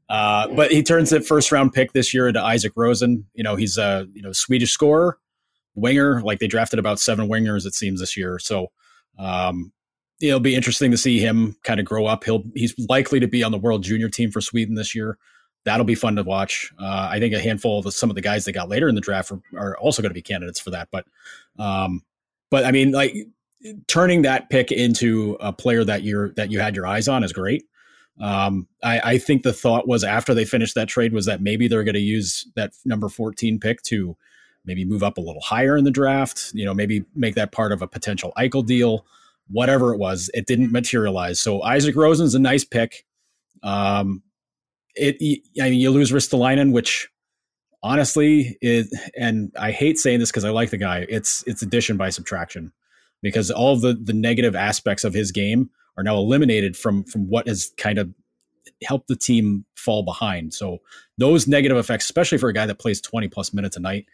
[0.10, 3.24] Uh, but he turns that first round pick this year into Isak Rosén.
[3.34, 5.18] You know he's a you know Swedish scorer,
[5.76, 6.22] winger.
[6.22, 8.40] Like they drafted about seven wingers it seems this year.
[8.40, 8.68] So
[9.18, 9.72] um,
[10.22, 12.24] it'll be interesting to see him kind of grow up.
[12.24, 15.18] He'll he's likely to be on the World Junior team for Sweden this year
[15.68, 16.72] that'll be fun to watch.
[16.80, 18.96] Uh, I think a handful of the, some of the guys they got later in
[18.96, 20.88] the draft are, are also going to be candidates for that.
[20.94, 21.06] But,
[21.60, 22.04] um,
[22.50, 23.14] but I mean, like
[23.88, 27.34] turning that pick into a player that you're that you had your eyes on is
[27.34, 27.66] great.
[28.20, 31.68] Um, I, I think the thought was after they finished that trade was that maybe
[31.68, 34.16] they're going to use that number 14 pick to
[34.64, 36.52] maybe move up a little higher in the draft.
[36.54, 39.06] You know, maybe make that part of a potential Eichel deal.
[39.50, 41.40] Whatever it was, it didn't materialize.
[41.40, 43.06] So Isak Rosén's a nice pick.
[43.64, 44.24] Um,
[44.96, 47.10] it, I mean, you lose Ristolainen, which
[47.84, 51.06] honestly is, and I hate saying this because I like the guy.
[51.10, 52.74] It's it's addition by subtraction
[53.22, 57.48] because all the the negative aspects of his game are now eliminated from from what
[57.48, 58.14] has kind of
[58.84, 60.54] helped the team fall behind.
[60.54, 60.80] So
[61.18, 64.06] those negative effects, especially for a guy that plays 20 plus minutes a night,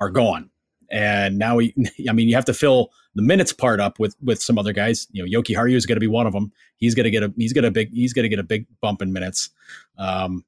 [0.00, 0.50] are gone.
[0.90, 1.74] And now, he,
[2.08, 5.08] I mean, you have to fill the minutes part up with with some other guys.
[5.10, 6.52] You know, Jokiharju is going to be one of them.
[6.76, 8.66] He's going to get a he's going to big he's going to get a big
[8.80, 9.50] bump in minutes.
[9.98, 10.44] Um,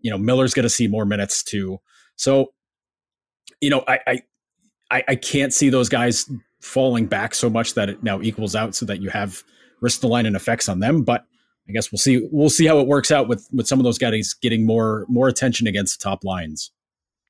[0.00, 1.80] you know, Miller's going to see more minutes too.
[2.16, 2.52] So,
[3.60, 4.22] you know, I,
[4.90, 6.30] I I can't see those guys
[6.60, 9.42] falling back so much that it now equals out, so that you have
[9.82, 11.02] Ristolainen effects on them.
[11.02, 11.24] But
[11.68, 13.98] I guess we'll see we'll see how it works out with with some of those
[13.98, 16.70] guys getting more more attention against top lines.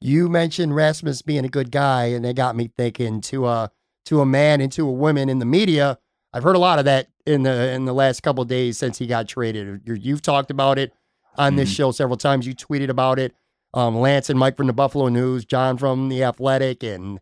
[0.05, 3.71] You mentioned Rasmus being a good guy, and it got me thinking to a
[4.05, 5.99] to a man and to a woman in the media.
[6.31, 9.07] I've heard a lot of that in the in the last couple days since he
[9.07, 9.81] got traded.
[9.87, 10.93] You've talked about it
[11.39, 11.77] on this mm-hmm.
[11.77, 12.47] show several times.
[12.47, 13.35] You tweeted about it.
[13.73, 17.19] Um, Lance and Mike from the Buffalo News, John from the Athletic, and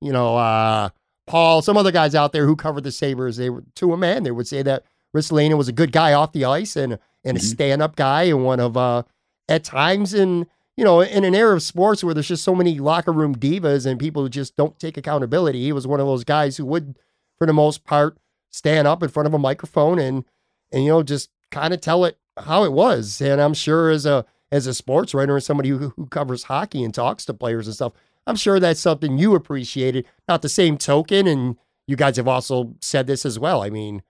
[0.00, 0.88] you know uh,
[1.28, 3.36] Paul, some other guys out there who covered the Sabres.
[3.36, 4.24] They were to a man.
[4.24, 4.82] They would say that
[5.16, 6.94] Ristolainen was a good guy off the ice and
[7.24, 7.46] and mm-hmm.
[7.46, 9.04] a stand up guy and one of uh,
[9.48, 12.78] at times in you know in an era of sports where there's just so many
[12.78, 15.62] locker room divas and people who just don't take accountability.
[15.62, 16.98] He was one of those guys who would,
[17.38, 18.18] for the most part,
[18.50, 20.24] stand up in front of a microphone and
[20.72, 23.20] and you know just kind of tell it how it was.
[23.20, 26.84] And I'm sure as a as a sports writer and somebody who, who covers hockey
[26.84, 27.92] and talks to players and stuff,
[28.26, 30.06] I'm sure that's something you appreciated.
[30.28, 31.56] Not the same token, and
[31.86, 33.62] you guys have also said this as well.
[33.62, 34.02] I mean,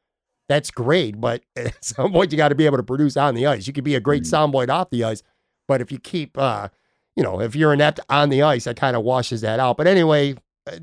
[0.49, 3.47] that's great, but at some point you got to be able to produce on the
[3.47, 3.67] ice.
[3.67, 4.57] You could be a great mm-hmm.
[4.57, 5.23] soundboy off the ice,
[5.67, 6.69] but if you keep, uh,
[7.17, 9.77] you know, if you're inept on the ice, that kind of washes that out.
[9.77, 10.79] But anyway, uh,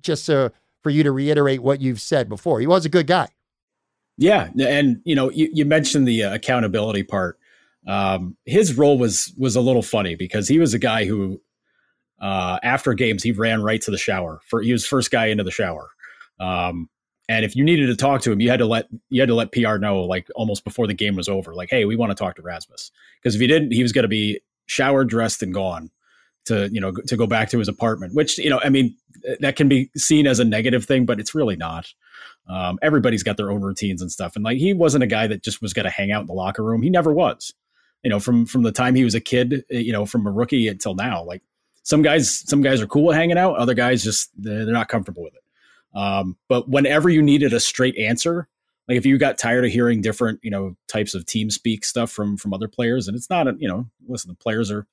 [0.00, 0.50] just uh,
[0.82, 3.28] for you to reiterate what you've said before, he was a good guy.
[4.16, 7.38] Yeah, and you know, you, you mentioned the uh, accountability part.
[7.86, 11.40] Um, his role was was a little funny because he was a guy who
[12.20, 14.40] uh, after games, he ran right to the shower.
[14.46, 15.88] For he was first guy into the shower.
[16.40, 16.88] Um,
[17.28, 19.34] and if you needed to talk to him, you had to let you had to
[19.34, 22.14] let PR know like almost before the game was over, like, hey, we want to
[22.14, 22.90] talk to Rasmus.
[23.22, 25.90] Because if he didn't, he was going to be showered, dressed, and gone
[26.46, 28.14] to you know to go back to his apartment.
[28.14, 28.96] Which you know, I mean,
[29.40, 31.92] that can be seen as a negative thing, but it's really not.
[32.48, 35.42] Um, everybody's got their own routines and stuff, and like he wasn't a guy that
[35.42, 36.82] just was going to hang out in the locker room.
[36.82, 37.52] He never was.
[38.02, 40.68] You know, from from the time he was a kid, you know, from a rookie
[40.68, 41.42] until now, like
[41.82, 45.22] some guys some guys are cool with hanging out other guys just they're not comfortable
[45.22, 45.42] with it
[45.94, 48.48] um, but whenever you needed a straight answer
[48.88, 52.10] like if you got tired of hearing different you know types of team speak stuff
[52.10, 54.86] from from other players and it's not a, you know listen the players are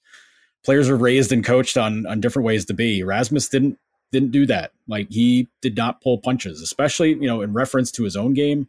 [0.65, 3.03] players are raised and coached on on different ways to be.
[3.03, 3.77] Rasmus didn't
[4.11, 4.71] didn't do that.
[4.87, 8.67] Like he did not pull punches especially you know in reference to his own game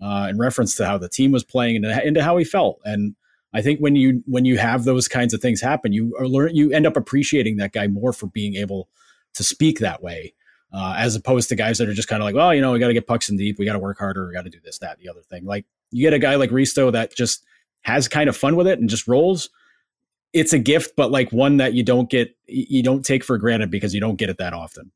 [0.00, 2.80] uh, in reference to how the team was playing and into how he felt.
[2.84, 3.16] And
[3.52, 6.54] I think when you when you have those kinds of things happen, you are learn
[6.54, 8.88] you end up appreciating that guy more for being able
[9.34, 10.34] to speak that way,
[10.72, 12.78] uh, as opposed to guys that are just kind of like, well, you know, we
[12.78, 14.60] got to get pucks in deep, we got to work harder, we got to do
[14.64, 15.44] this, that, the other thing.
[15.44, 17.44] Like you get a guy like Risto that just
[17.82, 19.50] has kind of fun with it and just rolls.
[20.32, 23.70] It's a gift, but like one that you don't get, you don't take for granted
[23.70, 24.92] because you don't get it that often.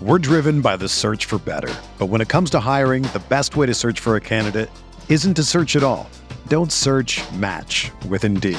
[0.00, 1.72] We're driven by the search for better.
[1.96, 4.68] But when it comes to hiring, the best way to search for a candidate
[5.08, 6.10] isn't to search at all.
[6.48, 8.58] Don't search match with Indeed.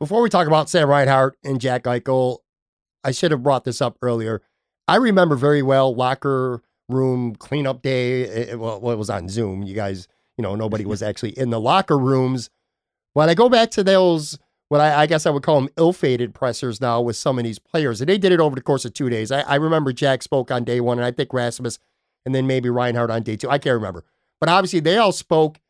[0.00, 2.38] Before we talk about Sam Reinhart and Jack Eichel,
[3.04, 4.40] I should have brought this up earlier.
[4.88, 8.22] I remember very well locker room cleanup day.
[8.22, 9.62] It, well, it was on Zoom.
[9.62, 10.08] You guys,
[10.38, 12.48] you know, nobody was actually in the locker rooms.
[13.12, 14.38] When I go back to those,
[14.70, 17.58] what I, I guess I would call them ill-fated pressers now with some of these
[17.58, 19.30] players, and they did it over the course of two days.
[19.30, 21.78] I, I remember Jack spoke on day one, and I think Rasmus,
[22.24, 23.50] and then maybe Reinhart on day two.
[23.50, 24.04] I can't remember,
[24.38, 25.60] but obviously they all spoke,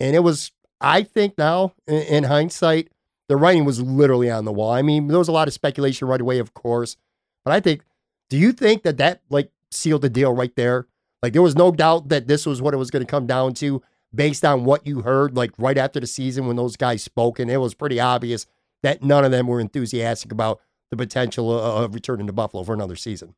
[0.00, 2.88] and it was, I think now in, in hindsight,
[3.28, 4.72] the writing was literally on the wall.
[4.72, 6.96] I mean, there was a lot of speculation right away, of course,
[7.44, 7.84] but I think,
[8.30, 10.86] do you think that that like sealed the deal right there?
[11.22, 13.54] Like there was no doubt that this was what it was going to come down
[13.54, 13.82] to
[14.14, 17.50] based on what you heard like right after the season when those guys spoke and
[17.50, 18.46] it was pretty obvious
[18.82, 20.60] that none of them were enthusiastic about
[20.90, 23.34] the potential of returning to Buffalo for another season.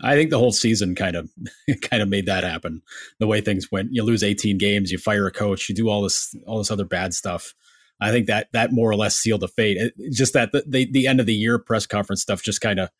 [0.00, 1.30] I think the whole season kind of
[1.82, 2.82] kind of made that happen.
[3.18, 6.02] The way things went, you lose 18 games, you fire a coach, you do all
[6.02, 7.54] this all this other bad stuff.
[8.02, 9.76] I think that that more or less sealed the fate.
[9.76, 12.80] It, just that the, the, the end of the year press conference stuff just kind
[12.80, 12.90] of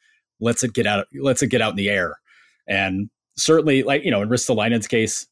[0.40, 2.18] lets it get out lets it get out in the air.
[2.66, 5.26] And certainly, like you know, in Ristolainen's case,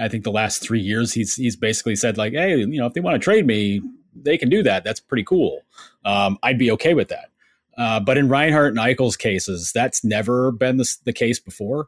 [0.00, 2.94] I think the last three years he's he's basically said like, hey, you know, if
[2.94, 3.82] they want to trade me,
[4.14, 4.84] they can do that.
[4.84, 5.62] That's pretty cool.
[6.04, 7.30] Um, I'd be okay with that.
[7.76, 11.86] Uh, but in Reinhart and Eichel's cases, that's never been the, the case before.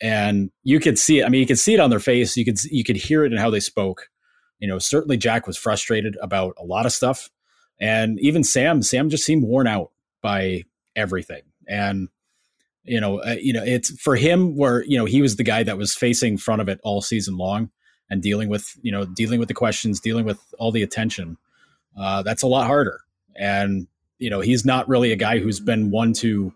[0.00, 1.24] And you could see it.
[1.24, 2.36] I mean, you could see it on their face.
[2.36, 4.10] You could you could hear it in how they spoke.
[4.58, 7.30] You know, certainly Jack was frustrated about a lot of stuff,
[7.80, 8.82] and even Sam.
[8.82, 9.90] Sam just seemed worn out
[10.22, 10.64] by
[10.94, 11.42] everything.
[11.68, 12.08] And
[12.84, 15.62] you know, uh, you know, it's for him where you know he was the guy
[15.62, 17.70] that was facing front of it all season long
[18.08, 21.36] and dealing with you know dealing with the questions, dealing with all the attention.
[21.98, 23.00] Uh, that's a lot harder.
[23.38, 23.88] And
[24.18, 26.54] you know, he's not really a guy who's been one to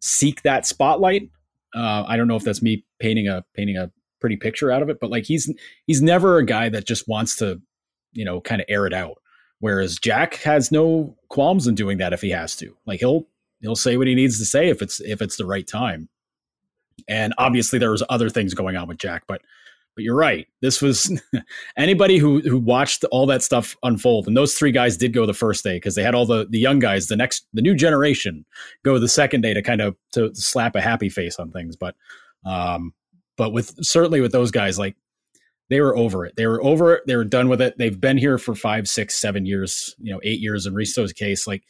[0.00, 1.30] seek that spotlight.
[1.74, 3.90] Uh, I don't know if that's me painting a painting a
[4.22, 5.52] pretty picture out of it, but like he's
[5.86, 7.60] he's never a guy that just wants to,
[8.12, 9.18] you know, kind of air it out.
[9.58, 12.74] Whereas Jack has no qualms in doing that if he has to.
[12.86, 13.26] Like he'll
[13.60, 16.08] he'll say what he needs to say if it's if it's the right time.
[17.08, 19.42] And obviously there was other things going on with Jack, but
[19.94, 20.46] but you're right.
[20.62, 21.20] This was
[21.76, 25.34] anybody who who watched all that stuff unfold, and those three guys did go the
[25.34, 28.44] first day because they had all the the young guys, the next the new generation,
[28.84, 31.76] go the second day to kind of to slap a happy face on things.
[31.76, 31.94] But
[32.44, 32.94] um,
[33.42, 34.94] but with certainly with those guys, like
[35.68, 36.36] they were over it.
[36.36, 37.02] They were over it.
[37.08, 37.76] They were done with it.
[37.76, 39.96] They've been here for five, six, seven years.
[39.98, 41.44] You know, eight years in Risto's case.
[41.44, 41.64] Like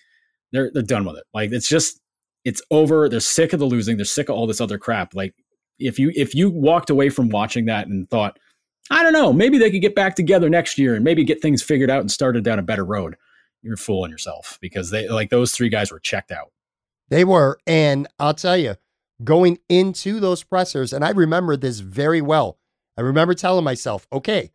[0.53, 1.25] they're they're done with it.
[1.33, 1.99] Like it's just
[2.45, 3.09] it's over.
[3.09, 3.97] They're sick of the losing.
[3.97, 5.15] They're sick of all this other crap.
[5.15, 5.35] Like
[5.79, 8.39] if you if you walked away from watching that and thought,
[8.91, 11.63] I don't know, maybe they could get back together next year and maybe get things
[11.63, 13.17] figured out and started down a better road,
[13.63, 16.53] you're fooling yourself because they like those three guys were checked out.
[17.09, 18.75] They were, and I'll tell you,
[19.25, 22.59] going into those pressers, and I remember this very well.
[22.97, 24.51] I remember telling myself, okay,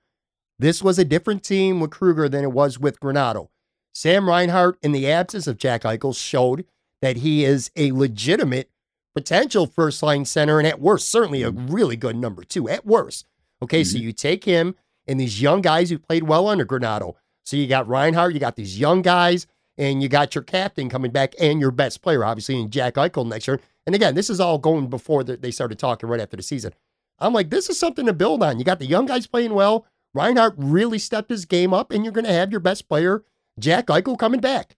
[0.60, 3.50] this was a different team with Krueger than it was with Granato.
[3.94, 6.66] Sam Reinhart, in the absence of Jack Eichel, showed
[7.02, 8.70] that he is a legitimate
[9.16, 11.74] potential first line center, and at worst, certainly a mm-hmm.
[11.74, 12.70] really good number two.
[12.70, 13.26] At worst.
[13.62, 13.98] Okay, mm-hmm.
[13.98, 14.76] so you take him
[15.08, 17.16] and these young guys who played well under Granato.
[17.44, 21.12] So you got Reinhart, you got these young guys, and you got your captain coming
[21.12, 23.60] back and your best player, obviously, in Jack Eichel next year.
[23.86, 26.74] And again, this is all going before they started talking right after the season.
[27.20, 28.60] I'm like, this is something to build on.
[28.60, 29.86] You got the young guys playing well.
[30.14, 33.24] Reinhart really stepped his game up, and you're going to have your best player,
[33.60, 34.76] Jack Eichel, coming back.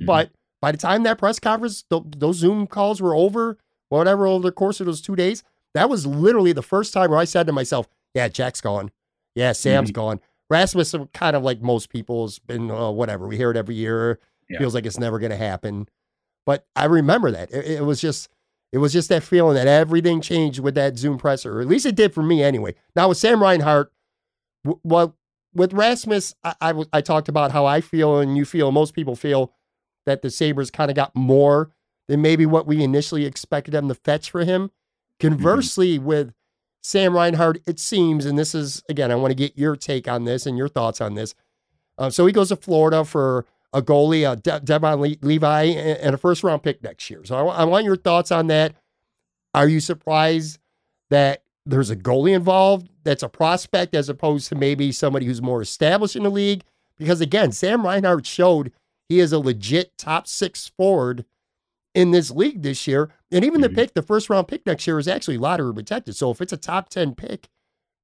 [0.00, 0.06] Mm-hmm.
[0.06, 4.48] But by the time that press conference, th- those Zoom calls were over, whatever, over
[4.48, 5.42] the course of those two days,
[5.74, 8.90] that was literally the first time where I said to myself, yeah, Jack's gone.
[9.34, 10.00] Yeah, Sam's mm-hmm.
[10.00, 10.20] gone.
[10.50, 13.26] Rasmus, kind of like most people, has been uh, whatever.
[13.28, 14.18] We hear it every year.
[14.48, 14.58] Yeah.
[14.58, 15.88] Feels like it's never going to happen.
[16.44, 17.52] But I remember that.
[17.52, 18.28] It, it, was just,
[18.72, 21.86] it was just that feeling that everything changed with that Zoom presser, or at least
[21.86, 22.74] it did for me anyway.
[22.96, 23.92] Now with Sam Reinhart,
[24.64, 25.16] w- well,
[25.54, 29.14] with Rasmus, I, I, I talked about how I feel and you feel, most people
[29.14, 29.52] feel
[30.06, 31.70] that the Sabres kind of got more
[32.08, 34.62] than maybe what we initially expected them to fetch for him.
[34.68, 35.28] Mm-hmm.
[35.28, 36.06] Conversely, mm-hmm.
[36.06, 36.34] with
[36.82, 40.24] Sam Reinhart, it seems, and this is again, I want to get your take on
[40.24, 41.34] this and your thoughts on this.
[41.98, 46.14] Uh, so he goes to Florida for a goalie, uh, De- Devon Le- Levi, and
[46.14, 47.22] a first round pick next year.
[47.24, 48.74] So I, w- I want your thoughts on that.
[49.54, 50.58] Are you surprised
[51.10, 55.60] that there's a goalie involved that's a prospect as opposed to maybe somebody who's more
[55.60, 56.64] established in the league?
[56.96, 58.72] Because again, Sam Reinhart showed
[59.08, 61.24] he is a legit top six forward
[61.94, 63.10] in this league this year.
[63.32, 63.74] And even mm-hmm.
[63.74, 66.16] the pick, the first round pick next year is actually lottery protected.
[66.16, 67.48] So if it's a top 10 pick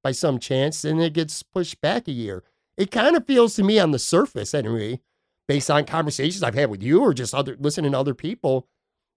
[0.03, 2.43] by some chance, then it gets pushed back a year.
[2.77, 4.99] It kind of feels to me on the surface, anyway,
[5.47, 8.67] based on conversations I've had with you or just other listening to other people,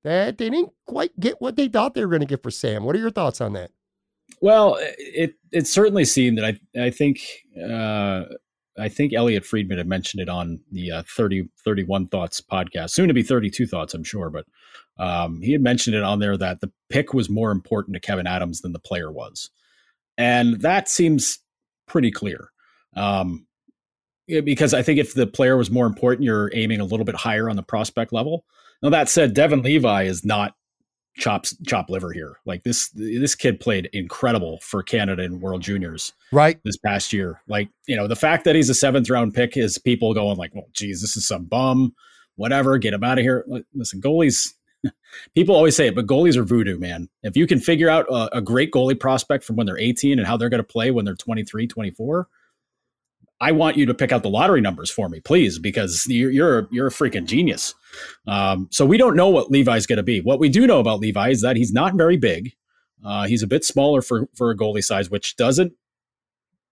[0.03, 2.85] that they didn't quite get what they thought they were going to get for Sam.
[2.85, 3.71] What are your thoughts on that?
[4.41, 7.21] Well, it it certainly seemed that I I think
[7.57, 8.25] uh,
[8.81, 13.09] I think Elliotte Friedman had mentioned it on the uh, 30, 31 Thoughts podcast, soon
[13.09, 14.31] to be 32 Thoughts, I'm sure.
[14.31, 14.47] But
[14.99, 18.29] um, he had mentioned it on there that the pick was more important to Kevyn
[18.29, 19.51] Adams than the player was.
[20.19, 21.39] And that seems
[21.87, 22.51] pretty clear.
[22.97, 23.47] Um,
[24.27, 27.51] because I think if the player was more important, you're aiming a little bit higher
[27.51, 28.45] on the prospect level.
[28.83, 30.55] Now, that said, Devon Levi is not
[31.21, 32.39] chops chop liver here.
[32.45, 37.41] Like this this kid played incredible for Canada in World Juniors right this past year.
[37.47, 40.55] Like you know the fact that he's a seventh round pick is people going like,
[40.55, 41.95] well, geez, this is some bum,
[42.37, 43.45] whatever, get him out of here.
[43.75, 44.55] Listen, goalies.
[45.35, 47.09] People always say it, but goalies are voodoo, man.
[47.23, 50.27] If you can figure out a, a great goalie prospect from when they're 18 and
[50.27, 52.29] how they're going to play when they're 23, 24,
[53.41, 56.69] I want you to pick out the lottery numbers for me, please, because you're you're,
[56.71, 57.75] you're a freaking genius.
[58.27, 60.21] Um, so we don't know what Levi's going to be.
[60.21, 62.53] What we do know about Levi is that he's not very big.
[63.05, 65.73] Uh, he's a bit smaller for for a goalie size, which doesn't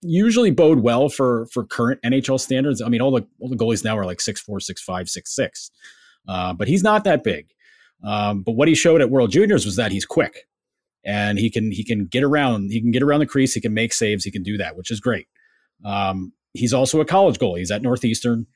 [0.03, 2.83] usually bode well for for current NHL standards.
[2.83, 5.35] I mean, all the all the goalies now are like six four, six five, six
[5.35, 5.71] six,
[6.29, 7.49] uh, but he's not that big.
[8.05, 10.47] Um, but what he showed at World Juniors was that he's quick,
[11.05, 12.71] and he can he can get around.
[12.71, 13.55] He can get around the crease.
[13.55, 14.25] He can make saves.
[14.25, 15.29] He can do that, which is great.
[15.85, 17.59] Um, he's also a college goalie.
[17.59, 18.47] He's at Northeastern.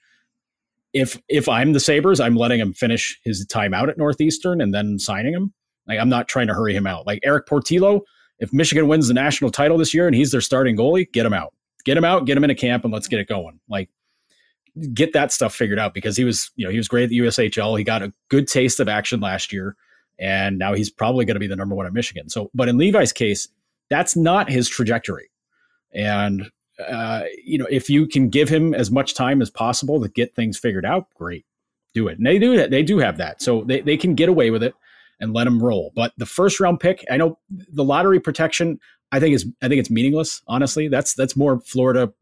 [0.92, 4.74] if if I'm the Sabres, I'm letting him finish his time out at Northeastern and
[4.74, 5.52] then signing him.
[5.86, 7.06] Like I'm not trying to hurry him out.
[7.06, 8.02] Like Erik Portillo,
[8.38, 11.32] if Michigan wins the national title this year and he's their starting goalie, get him
[11.32, 11.54] out.
[11.84, 13.58] Get him out, get him in a camp and let's get it going.
[13.68, 13.88] Like
[14.94, 17.18] get that stuff figured out because he was, you know, he was great at the
[17.18, 17.76] USHL.
[17.76, 19.76] He got a good taste of action last year
[20.18, 22.28] and now he's probably going to be the number one at Michigan.
[22.28, 23.48] So, but in Levi's case,
[23.90, 25.30] that's not his trajectory.
[25.92, 26.50] And
[26.88, 30.34] uh, you know, if you can give him as much time as possible to get
[30.34, 31.44] things figured out, great,
[31.94, 32.18] do it.
[32.18, 32.70] And they do that.
[32.70, 34.74] They do have that, so they they can get away with it
[35.20, 35.92] and let him roll.
[35.94, 38.80] But the first round pick, I know the lottery protection.
[39.12, 40.42] I think is I think it's meaningless.
[40.46, 42.12] Honestly, that's that's more Florida,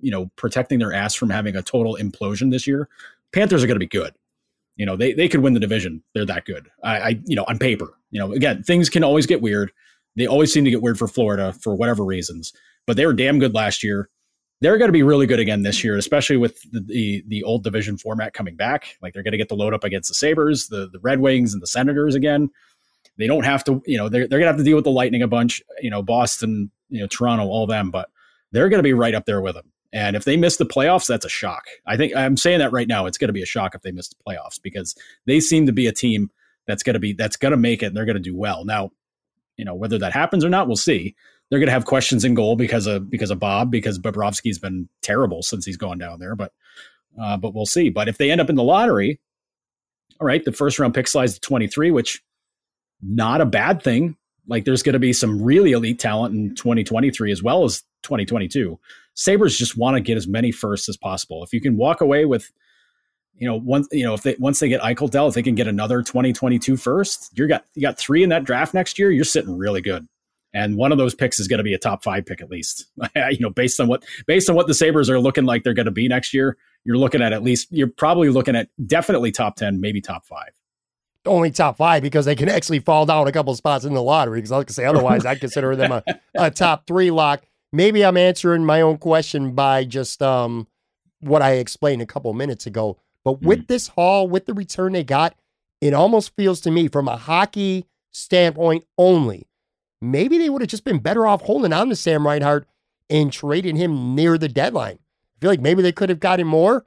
[0.00, 2.88] you know, protecting their ass from having a total implosion this year.
[3.32, 4.14] Panthers are going to be good.
[4.76, 6.02] You know, they they could win the division.
[6.14, 6.68] They're that good.
[6.82, 7.94] I, I you know on paper.
[8.10, 9.72] You know, again, things can always get weird.
[10.16, 12.52] They always seem to get weird for Florida for whatever reasons
[12.88, 14.08] but they were damn good last year.
[14.62, 17.62] They're going to be really good again this year, especially with the, the, the old
[17.62, 18.96] division format coming back.
[19.02, 21.52] Like they're going to get the load up against the Sabres, the the Red Wings,
[21.52, 22.48] and the Senators again.
[23.18, 24.90] They don't have to, you know, they're they're going to have to deal with the
[24.90, 28.08] Lightning a bunch, you know, Boston, you know, Toronto, all them, but
[28.50, 29.70] they're going to be right up there with them.
[29.92, 31.64] And if they miss the playoffs, that's a shock.
[31.86, 33.04] I think I'm saying that right now.
[33.04, 35.72] It's going to be a shock if they miss the playoffs because they seem to
[35.72, 36.30] be a team
[36.66, 38.64] that's going to be that's going to make it and they're going to do well.
[38.64, 38.92] Now,
[39.58, 41.14] you know, whether that happens or not, we'll see
[41.50, 44.88] they're going to have questions in goal because of because of Bob because Bobrovsky's been
[45.02, 46.36] terrible since he's gone down there.
[46.36, 46.52] But
[47.20, 47.88] uh, but we'll see.
[47.88, 49.20] But if they end up in the lottery,
[50.20, 52.22] all right, the first round pick slides to twenty three, which
[53.02, 54.16] not a bad thing.
[54.46, 58.78] Like there's going to be some really elite talent in 2023 as well as 2022.
[59.14, 61.44] Sabres just want to get as many firsts as possible.
[61.44, 62.50] If you can walk away with,
[63.34, 65.66] you know, once you know if they once they get Eichel if they can get
[65.66, 69.10] another 2022 first, you got you got three in that draft next year.
[69.10, 70.06] You're sitting really good
[70.58, 72.86] and one of those picks is going to be a top five pick at least.
[73.16, 75.86] you know, based on what based on what the Sabres are looking like they're going
[75.86, 79.56] to be next year, you're looking at at least you're probably looking at definitely top
[79.56, 80.50] ten, maybe top five.
[81.24, 84.38] Only top five because they can actually fall down a couple spots in the lottery.
[84.38, 86.02] Because I to say otherwise, I consider them a,
[86.34, 87.44] a top three lock.
[87.72, 90.66] Maybe I'm answering my own question by just um,
[91.20, 92.98] what I explained a couple minutes ago.
[93.24, 93.66] But with mm.
[93.68, 95.36] this haul, with the return they got,
[95.80, 99.47] it almost feels to me from a hockey standpoint only
[100.00, 102.66] maybe they would have just been better off holding on to Sam Reinhart
[103.10, 104.98] and trading him near the deadline.
[105.36, 106.84] I feel like maybe they could have gotten more.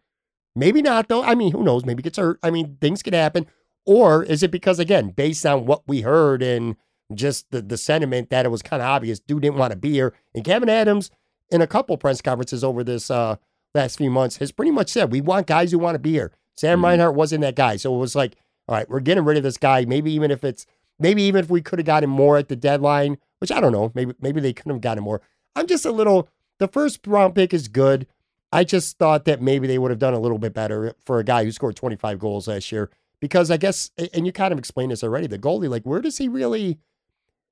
[0.55, 1.24] Maybe not, though.
[1.24, 1.86] I mean, who knows?
[1.86, 2.38] Maybe gets hurt.
[2.43, 3.47] I mean, things could happen.
[3.86, 6.76] Or is it because, again, based on what we heard and
[7.14, 9.91] just the, the sentiment that it was kind of obvious, dude didn't want to be
[9.91, 10.14] here.
[10.36, 11.09] And Kevyn Adams,
[11.49, 13.38] in a couple press conferences over this uh,
[13.74, 16.32] last few months, has pretty much said, we want guys who want to be here.
[16.57, 16.86] Sam mm-hmm.
[16.86, 17.78] Reinhart wasn't that guy.
[17.78, 18.36] So it was like,
[18.68, 19.86] all right, we're getting rid of this guy.
[19.86, 20.66] Maybe even if it's
[21.02, 23.91] Maybe even if we could have gotten more at the deadline, which I don't know,
[23.95, 25.22] maybe maybe they couldn't have gotten more.
[25.56, 26.30] I'm just a little.
[26.60, 28.06] The first round pick is good.
[28.52, 31.24] I just thought that maybe they would have done a little bit better for a
[31.24, 32.91] guy who scored 25 goals last year.
[33.20, 36.18] Because I guess, and you kind of explained this already, the goalie, like where does
[36.18, 36.80] he really,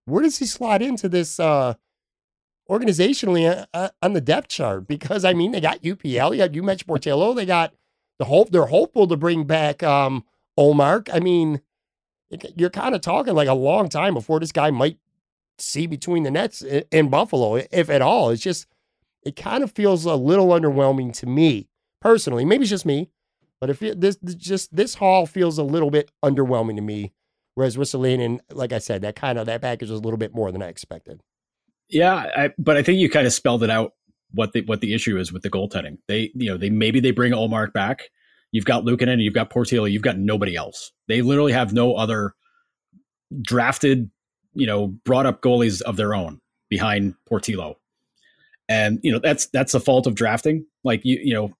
[0.05, 1.75] where does he slot into this uh
[2.69, 4.87] organizationally uh, uh on the depth chart?
[4.87, 7.73] Because I mean, they got UPL, you got UMatch Portillo, they got
[8.19, 8.51] the hope.
[8.51, 10.23] They're hopeful to bring back um
[10.57, 11.09] Ullmark.
[11.13, 11.61] I mean,
[12.55, 14.97] you're kind of talking like a long time before this guy might
[15.57, 18.29] see between the nets in Buffalo, if at all.
[18.29, 18.67] It's just,
[19.23, 21.67] it kind of feels a little underwhelming to me
[21.99, 22.45] personally.
[22.45, 23.09] Maybe it's just me,
[23.59, 27.13] but if it, this just this haul feels a little bit underwhelming to me.
[27.55, 30.51] Whereas Ristolainen, like I said, that kind of that package was a little bit more
[30.51, 31.21] than I expected.
[31.89, 33.93] Yeah, I, but I think you kind of spelled it out
[34.31, 35.97] what the what the issue is with the goaltending.
[36.07, 38.03] They you know they maybe they bring Ullmark back
[38.51, 40.91] You've got Luukkonen, you've got Portillo, you've got nobody else.
[41.07, 42.33] They literally have no other
[43.41, 44.09] drafted,
[44.53, 47.77] you know, brought up goalies of their own behind Portillo.
[48.67, 50.65] And you know that's that's the fault of drafting.
[50.83, 51.55] Like you you know,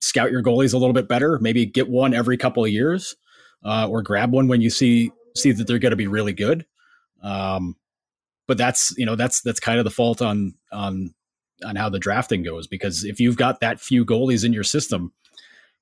[0.00, 1.38] scout your goalies a little bit better.
[1.40, 3.16] Maybe get one every couple of years,
[3.64, 6.64] uh, or grab one when you see see that they're going to be really good.
[7.22, 7.76] Um,
[8.46, 11.14] but that's you know that's that's kind of the fault on on
[11.64, 15.12] on how the drafting goes because if you've got that few goalies in your system,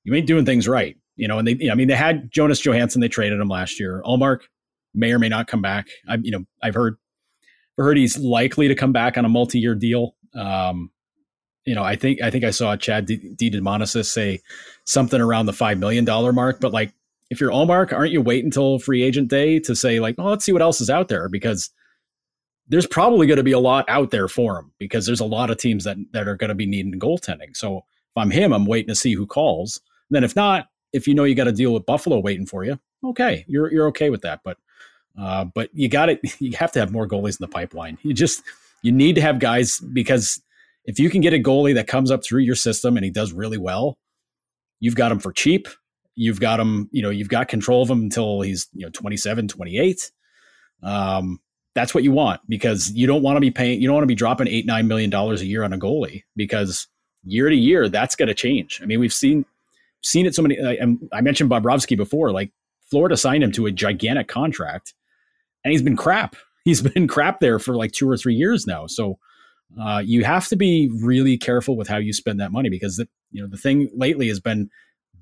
[0.07, 0.95] you ain't doing things right.
[1.17, 4.01] You know, and they, I mean, they had Jonas Johansson, they traded him last year.
[4.05, 4.39] Ullmark
[4.95, 5.87] may or may not come back.
[6.07, 6.95] I, you know, I've heard,
[7.77, 10.15] I heard he's likely to come back on a multi-year deal.
[10.33, 10.91] Um,
[11.65, 13.17] you know, I think, I think I saw Chad D.
[13.35, 14.39] D- say
[14.85, 16.93] something around the $5 million mark, but like,
[17.29, 20.45] if you're Ullmark, aren't you wait until free agent day to say like, oh, let's
[20.45, 21.27] see what else is out there?
[21.27, 21.69] Because
[22.69, 25.49] there's probably going to be a lot out there for him because there's a lot
[25.49, 27.53] of teams that, that are going to be needing goaltending.
[27.53, 29.81] So if I'm him, I'm waiting to see who calls.
[30.09, 32.79] Then if not, if you know you got to deal with Buffalo waiting for you,
[33.03, 34.41] okay, you're you're okay with that.
[34.43, 34.57] But
[35.19, 36.21] uh, but you got it.
[36.39, 37.97] You have to have more goalies in the pipeline.
[38.03, 38.43] You just
[38.81, 40.41] you need to have guys because
[40.85, 43.33] if you can get a goalie that comes up through your system and he does
[43.33, 43.97] really well,
[44.79, 45.67] you've got him for cheap.
[46.15, 49.49] You've got him, you know, you've got control of him until he's, you know, 27,
[49.49, 50.11] 28.
[50.81, 51.39] Um,
[51.75, 54.07] that's what you want because you don't want to be paying, you don't want to
[54.07, 56.87] be dropping eight, nine million dollars a year on a goalie because
[57.23, 58.79] year to year, that's going to change.
[58.81, 59.45] I mean, we've seen,
[60.03, 60.77] seen it so many, I,
[61.11, 62.51] I mentioned Bobrovsky before, like
[62.89, 64.93] Florida signed him to a gigantic contract
[65.63, 66.35] and he's been crap.
[66.65, 68.87] He's been crap there for like two or three years now.
[68.87, 69.17] So,
[69.81, 73.07] uh, you have to be really careful with how you spend that money because the
[73.31, 74.69] you know the thing lately has been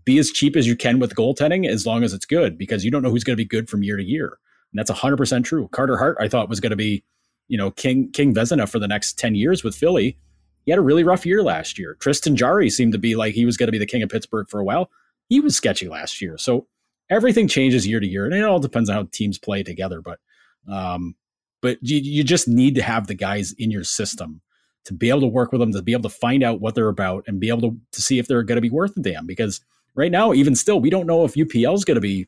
[0.05, 2.91] be as cheap as you can with goaltending as long as it's good because you
[2.91, 4.38] don't know who's going to be good from year to year.
[4.71, 5.67] And that's 100% true.
[5.69, 7.03] Carter Hart, I thought was going to be,
[7.47, 10.17] you know, King King Vezina for the next 10 years with Philly.
[10.66, 11.95] He had a really rough year last year.
[11.99, 14.47] Tristan Jarry seemed to be like he was going to be the king of Pittsburgh
[14.49, 14.89] for a while.
[15.30, 16.38] He was sketchy last year.
[16.38, 16.68] So
[17.09, 20.20] everything changes year to year and it all depends on how teams play together, but
[20.68, 21.16] um
[21.61, 24.41] but you, you just need to have the guys in your system
[24.84, 26.89] to be able to work with them, to be able to find out what they're
[26.89, 29.26] about and be able to, to see if they're going to be worth a damn
[29.26, 29.61] because
[29.95, 32.28] right now, even still, we don't know if UPL is going to be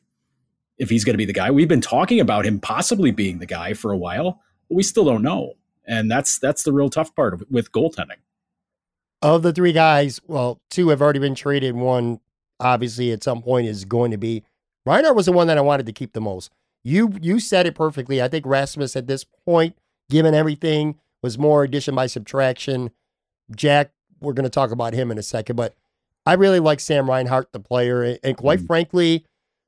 [0.78, 1.50] if he's going to be the guy.
[1.50, 5.04] We've been talking about him possibly being the guy for a while, but we still
[5.04, 5.54] don't know.
[5.86, 8.18] And that's that's the real tough part with goaltending.
[9.20, 11.74] Of the three guys, well, two have already been traded.
[11.74, 12.20] One,
[12.60, 14.44] obviously, at some point is going to be.
[14.86, 16.50] Reinhart was the one that I wanted to keep the most.
[16.84, 18.22] You you said it perfectly.
[18.22, 19.76] I think Rasmus at this point,
[20.08, 22.90] given everything, was more addition by subtraction.
[23.54, 23.90] Jack,
[24.20, 25.74] we're going to talk about him in a second, but
[26.24, 28.66] I really like Sam Reinhart, the player, and quite mm-hmm.
[28.66, 29.24] frankly,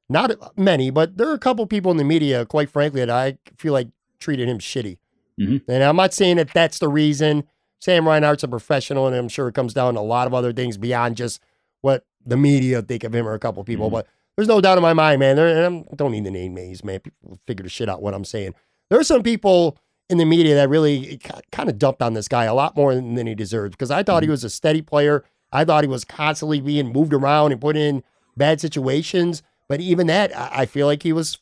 [0.09, 3.39] not many, but there are a couple people in the media, quite frankly, that I
[3.57, 3.89] feel like
[4.19, 4.99] treated him shitty.
[5.41, 5.71] Mm-hmm.
[5.71, 7.45] And I'm not saying that that's the reason.
[7.81, 10.53] Sam Reinhart's a professional, and I'm sure it comes down to a lot of other
[10.53, 11.41] things beyond just
[11.81, 13.87] what the media think of him or a couple people.
[13.87, 13.97] Mm-hmm.
[13.97, 14.07] But
[14.37, 15.37] there's no doubt in my mind, man.
[15.37, 17.01] There, I don't need to name names, man.
[17.01, 18.55] People figure the shit out what I'm saying.
[18.91, 19.79] There are some people
[20.09, 21.21] in the media that really
[21.53, 24.03] kind of dumped on this guy a lot more than, than he deserves because I
[24.03, 24.29] thought mm-hmm.
[24.29, 25.25] he was a steady player.
[25.53, 28.03] I thought he was constantly being moved around and put in
[28.37, 29.43] bad situations.
[29.69, 31.39] But even that, I feel like he was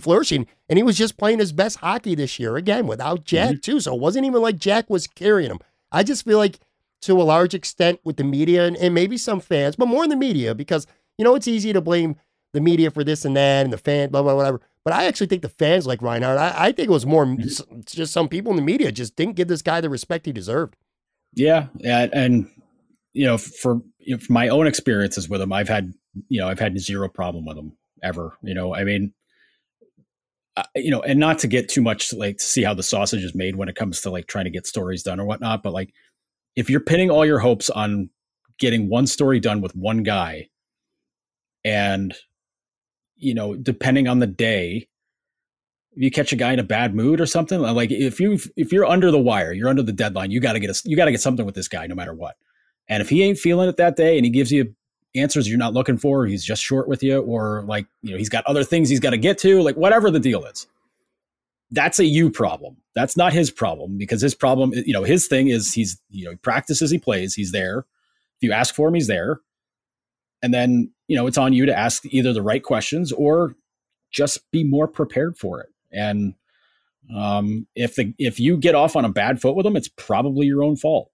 [0.00, 3.60] flourishing, and he was just playing his best hockey this year again without Jack mm-hmm.
[3.60, 3.80] too.
[3.80, 5.60] So it wasn't even like Jack was carrying him.
[5.92, 6.58] I just feel like
[7.02, 10.10] to a large extent with the media and, and maybe some fans, but more in
[10.10, 10.86] the media because
[11.18, 12.16] you know it's easy to blame
[12.52, 14.60] the media for this and that and the fan blah blah whatever.
[14.84, 16.38] But I actually think the fans like Reinhart.
[16.38, 17.80] I, I think it was more mm-hmm.
[17.84, 20.76] just some people in the media just didn't give this guy the respect he deserved.
[21.34, 22.50] Yeah, and
[23.12, 25.92] you know, for, you know, for my own experiences with him, I've had,
[26.28, 28.36] you know, I've had zero problem with him ever.
[28.42, 29.12] You know, I mean,
[30.60, 33.24] uh, you know, and not to get too much like to see how the sausage
[33.24, 35.72] is made when it comes to like trying to get stories done or whatnot, but
[35.72, 35.94] like
[36.54, 38.10] if you're pinning all your hopes on
[38.58, 40.48] getting one story done with one guy,
[41.64, 42.14] and
[43.16, 44.86] you know, depending on the day,
[45.94, 48.86] you catch a guy in a bad mood or something, like if you if you're
[48.86, 51.10] under the wire, you're under the deadline, you got to get a, you got to
[51.10, 52.36] get something with this guy no matter what.
[52.88, 54.74] And if he ain't feeling it that day and he gives you
[55.14, 58.28] answers you're not looking for, he's just short with you, or like, you know, he's
[58.28, 60.66] got other things he's got to get to, like whatever the deal is.
[61.70, 62.76] That's a you problem.
[62.94, 66.30] That's not his problem because his problem, you know, his thing is he's, you know,
[66.32, 67.78] he practices, he plays, he's there.
[67.78, 69.40] If you ask for him, he's there.
[70.42, 73.54] And then, you know, it's on you to ask either the right questions or
[74.10, 75.68] just be more prepared for it.
[75.92, 76.34] And
[77.14, 80.46] um, if the if you get off on a bad foot with him, it's probably
[80.46, 81.10] your own fault.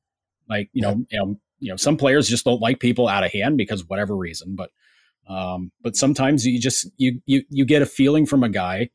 [0.49, 3.33] Like you know, you know, you know, some players just don't like people out of
[3.33, 4.55] hand because whatever reason.
[4.57, 4.71] But
[5.29, 8.91] um, but sometimes you just you you you get a feeling from a guy.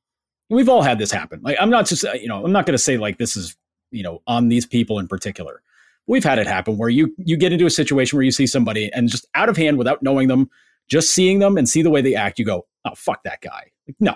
[0.50, 1.42] We've all had this happen.
[1.44, 3.56] Like I'm not just you know I'm not going to say like this is
[3.92, 5.62] you know on these people in particular.
[6.08, 8.92] We've had it happen where you you get into a situation where you see somebody
[8.94, 10.50] and just out of hand without knowing them,
[10.88, 13.72] just seeing them and see the way they act, you go, oh fuck that guy.
[13.88, 14.16] Like, no,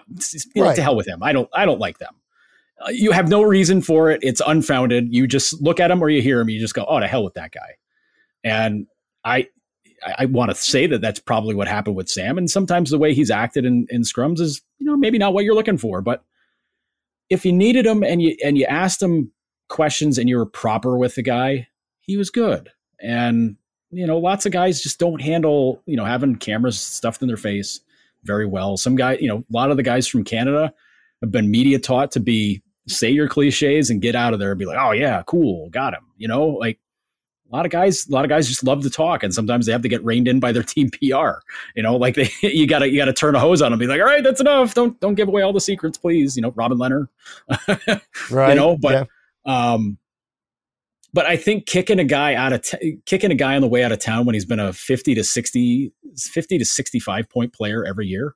[0.56, 0.76] right.
[0.76, 1.22] to hell with him.
[1.22, 2.16] I don't I don't like them.
[2.86, 4.20] Uh, you have no reason for it.
[4.22, 5.14] It's unfounded.
[5.14, 7.24] You just look at him or you hear him, you just go, oh to hell
[7.24, 7.76] with that guy.
[8.46, 8.88] And
[9.26, 9.50] I
[10.18, 12.38] I want to say that that's probably what happened with Sam.
[12.38, 15.44] And sometimes the way he's acted in, in scrums is, you know, maybe not what
[15.44, 16.02] you're looking for.
[16.02, 16.24] But
[17.30, 19.32] if you needed him and you and you asked him
[19.68, 21.68] questions and you were proper with the guy,
[22.00, 22.70] he was good.
[23.02, 23.58] And
[23.92, 27.38] you know, lots of guys just don't handle, you know, having cameras stuffed in their
[27.38, 27.80] face
[28.24, 28.78] very well.
[28.78, 30.74] Some guy, you know, a lot of the guys from Canada
[31.22, 34.60] have been media taught to be say your cliches and get out of there and
[34.60, 36.06] be like, oh yeah, cool, got him.
[36.18, 36.80] You know, like
[37.56, 39.72] a lot of guys, a lot of guys just love to talk, and sometimes they
[39.72, 41.40] have to get reined in by their team PR.
[41.76, 44.02] You know, like they, you gotta, you gotta turn a hose on them, be like,
[44.02, 44.74] all right, that's enough.
[44.74, 46.36] Don't, don't give away all the secrets, please.
[46.36, 47.08] You know, Robin Lehner,
[48.30, 48.50] right?
[48.50, 49.08] You know, but,
[49.46, 49.74] yeah.
[49.74, 49.98] um,
[51.14, 53.86] but I think kicking a guy out of t- kicking a guy on the way
[53.86, 57.86] out of town when he's been a 50 to 60 50 to 65 point player
[57.86, 58.36] every year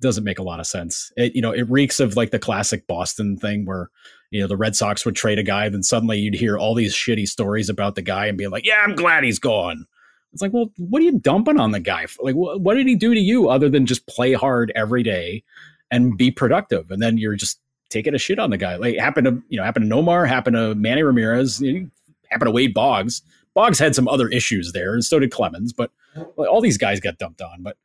[0.00, 1.10] doesn't make a lot of sense.
[1.16, 3.90] It you know, it reeks of like the classic Boston thing where
[4.30, 6.94] you know the Red Sox would trade a guy, then suddenly you'd hear all these
[6.94, 9.86] shitty stories about the guy and be like, "Yeah, I'm glad he's gone."
[10.32, 12.04] It's like, well, what are you dumping on the guy?
[12.20, 15.42] Like, wh- what did he do to you other than just play hard every day
[15.90, 16.90] and be productive?
[16.90, 17.58] And then you're just
[17.88, 18.76] taking a shit on the guy.
[18.76, 21.90] Like happened to you know happened to Nomar, happened to Manny Ramirez, you know,
[22.30, 23.22] happened to Wade Boggs.
[23.54, 25.72] Boggs had some other issues there, and so did Clemens.
[25.72, 25.90] But
[26.36, 27.62] like, all these guys got dumped on.
[27.62, 27.78] But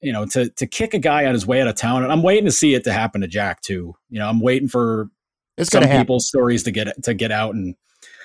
[0.00, 2.22] you know, to to kick a guy on his way out of town, and I'm
[2.22, 3.94] waiting to see it to happen to Jack too.
[4.10, 5.08] You know, I'm waiting for
[5.56, 7.74] It's some people's stories to get to get out and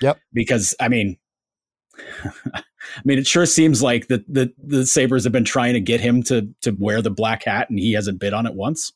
[0.02, 0.18] Yep.
[0.32, 1.16] because I mean
[2.54, 2.62] I
[3.04, 6.22] mean it sure seems like the, the the Sabres have been trying to get him
[6.24, 8.92] to to wear the black hat and he hasn't bid on it once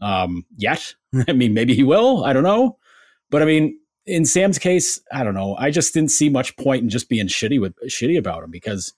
[0.00, 0.94] um yet.
[1.28, 2.24] I mean maybe he will.
[2.24, 2.78] I don't know.
[3.30, 5.56] But I mean in Sam's case I don't know.
[5.56, 8.92] I just didn't see much point in just being shitty with shitty about him because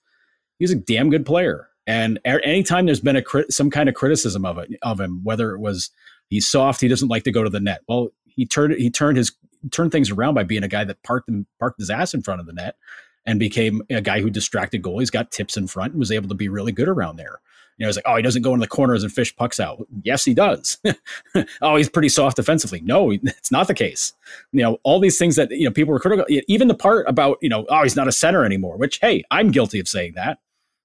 [0.59, 1.68] he's a damn good player.
[1.87, 5.53] And anytime there's been a crit, some kind of criticism of it of him whether
[5.55, 5.91] it was
[6.28, 7.83] he's soft he doesn't like to go to the net.
[7.89, 9.33] Well he turned he turned his
[9.70, 12.41] turned things around by being a guy that parked him, parked his ass in front
[12.41, 12.76] of the net
[13.24, 16.35] and became a guy who distracted goalies, got tips in front, and was able to
[16.35, 17.41] be really good around there.
[17.78, 19.87] You know, it's like, oh, he doesn't go in the corners and fish pucks out.
[20.03, 20.78] Yes, he does.
[21.62, 22.80] oh, he's pretty soft defensively.
[22.83, 24.12] No, it's not the case.
[24.53, 26.26] You know, all these things that you know people were critical.
[26.49, 28.76] Even the part about you know, oh, he's not a center anymore.
[28.76, 30.39] Which, hey, I'm guilty of saying that.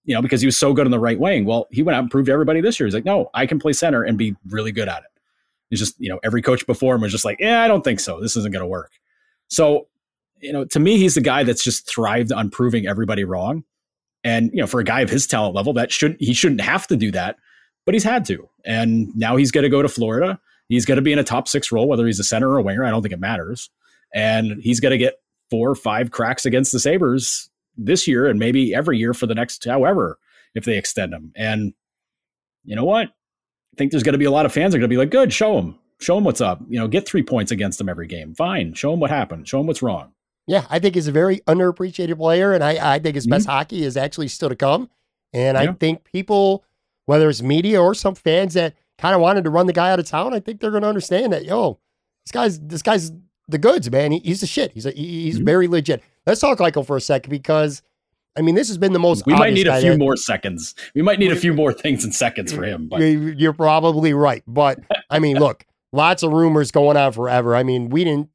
[0.05, 1.43] You know, because he was so good in the right wing.
[1.43, 2.87] Well, he went out and proved everybody this year.
[2.87, 5.16] He's like, no, I can play center and be really good at it.
[5.69, 7.99] It's just you know, every coach before him was just like, yeah, I don't think
[7.99, 8.19] so.
[8.21, 8.91] This isn't going to work.
[9.49, 9.87] So,
[10.39, 13.63] you know, to me, he's the guy that's just thrived on proving everybody wrong.
[14.23, 16.87] And you know, for a guy of his talent level, that should he shouldn't have
[16.87, 17.37] to do that,
[17.85, 18.47] but he's had to.
[18.65, 20.39] And now he's going to go to Florida.
[20.69, 22.61] He's going to be in a top six role, whether he's a center or a
[22.61, 22.83] winger.
[22.83, 23.69] I don't think it matters.
[24.13, 25.15] And he's going to get
[25.49, 29.35] four or five cracks against the Sabres this year and maybe every year for the
[29.35, 30.17] next however
[30.55, 31.31] if they extend him.
[31.35, 31.73] And
[32.65, 33.11] you know what?
[33.77, 35.31] Think there's going to be a lot of fans are going to be like, good,
[35.31, 36.61] show him, show him what's up.
[36.67, 38.33] You know, get three points against them every game.
[38.33, 39.47] Fine, show him what happened.
[39.47, 40.13] Show him what's wrong.
[40.47, 43.83] Yeah, I think he's a very underappreciated player, and I, I think his best hockey
[43.83, 44.89] is actually still to come.
[45.33, 46.63] And I think people,
[47.05, 49.99] whether it's media or some fans that kind of wanted to run the guy out
[49.99, 51.43] of town, I think they're going to understand that.
[51.45, 51.79] Yo,
[52.25, 53.11] this guy's this guy's
[53.49, 54.13] the goods, man.
[54.13, 54.71] He, he's the shit.
[54.71, 55.45] He's a, he- he's Mhm.
[55.45, 56.01] very legit.
[56.25, 57.81] Let's talk Eichel for a second because,
[58.37, 59.25] I mean, this has been the most.
[59.25, 60.75] We might need a few more seconds.
[60.95, 62.87] We might need a few more things in seconds for him.
[62.87, 64.43] But You- You're probably right.
[64.47, 64.79] But
[65.09, 67.55] I mean, look, lots of rumors going on forever.
[67.55, 68.29] I mean, we didn't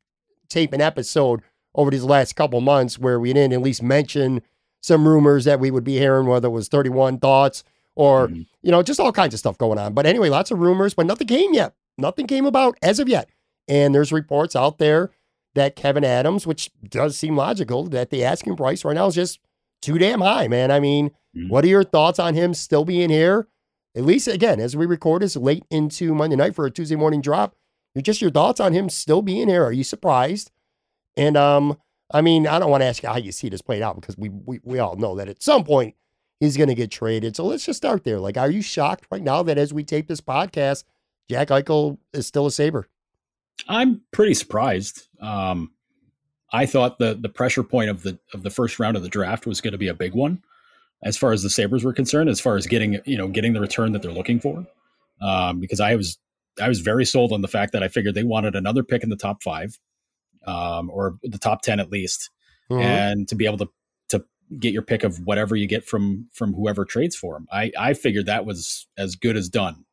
[0.49, 1.41] tape an episode
[1.75, 4.43] over these last couple months where we didn't at least mention
[4.83, 7.63] some rumors that we would be hearing, whether it was 31 thoughts
[7.95, 8.47] or, Mhm.
[8.63, 9.95] you know, just all kinds of stuff going on.
[9.95, 11.75] But anyway, lots of rumors, but nothing came yet.
[11.97, 13.29] Nothing came about as of yet.
[13.69, 15.11] And there's reports out there
[15.55, 19.39] that Kevyn Adams, which does seem logical, that the asking price right now is just
[19.83, 20.71] too damn high, man.
[20.71, 21.51] I mean, Mhm.
[21.51, 23.49] what are your thoughts on him still being here?
[23.95, 27.21] At least again, as we record this late into Monday night for a Tuesday morning
[27.21, 27.55] drop,
[27.95, 29.63] you're just your thoughts on him still being here.
[29.65, 30.51] Are you surprised?
[31.17, 31.77] And um,
[32.11, 34.17] I mean, I don't want to ask you how you see this played out because
[34.17, 35.95] we we, we all know that at some point
[36.41, 37.37] he's going to get traded.
[37.37, 38.19] So let's just start there.
[38.19, 40.85] Like, are you shocked right now that as we tape this podcast,
[41.31, 42.89] Jack Eichel is still a Saber?
[43.69, 45.07] I'm pretty surprised.
[45.21, 45.73] Um,
[46.53, 49.47] I thought the the pressure point of the of the first round of the draft
[49.47, 50.43] was going to be a big one,
[51.03, 53.61] as far as the Sabres were concerned, as far as getting you know getting the
[53.61, 54.67] return that they're looking for.
[55.21, 56.19] Um, because I was
[56.61, 59.09] I was very sold on the fact that I figured they wanted another pick in
[59.11, 59.79] the top five,
[60.47, 62.29] um, or the top ten at least,
[62.71, 62.83] Mhm.
[62.83, 63.69] and to be able to
[64.11, 64.25] to
[64.59, 67.47] get your pick of whatever you get from from whoever trades for him.
[67.51, 69.85] I I figured that was as good as done,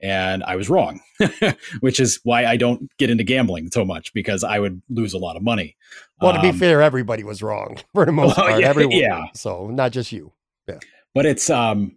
[0.00, 1.00] and I was wrong,
[1.80, 5.18] which is why I don't get into gambling so much because I would lose a
[5.18, 5.76] lot of money.
[6.20, 8.60] well, to be Um, fair, everybody was wrong for the most Well, part.
[8.60, 9.24] yeah, Everyone, yeah.
[9.34, 10.32] So not just you.
[10.68, 10.78] Yeah.
[11.14, 11.96] but it's um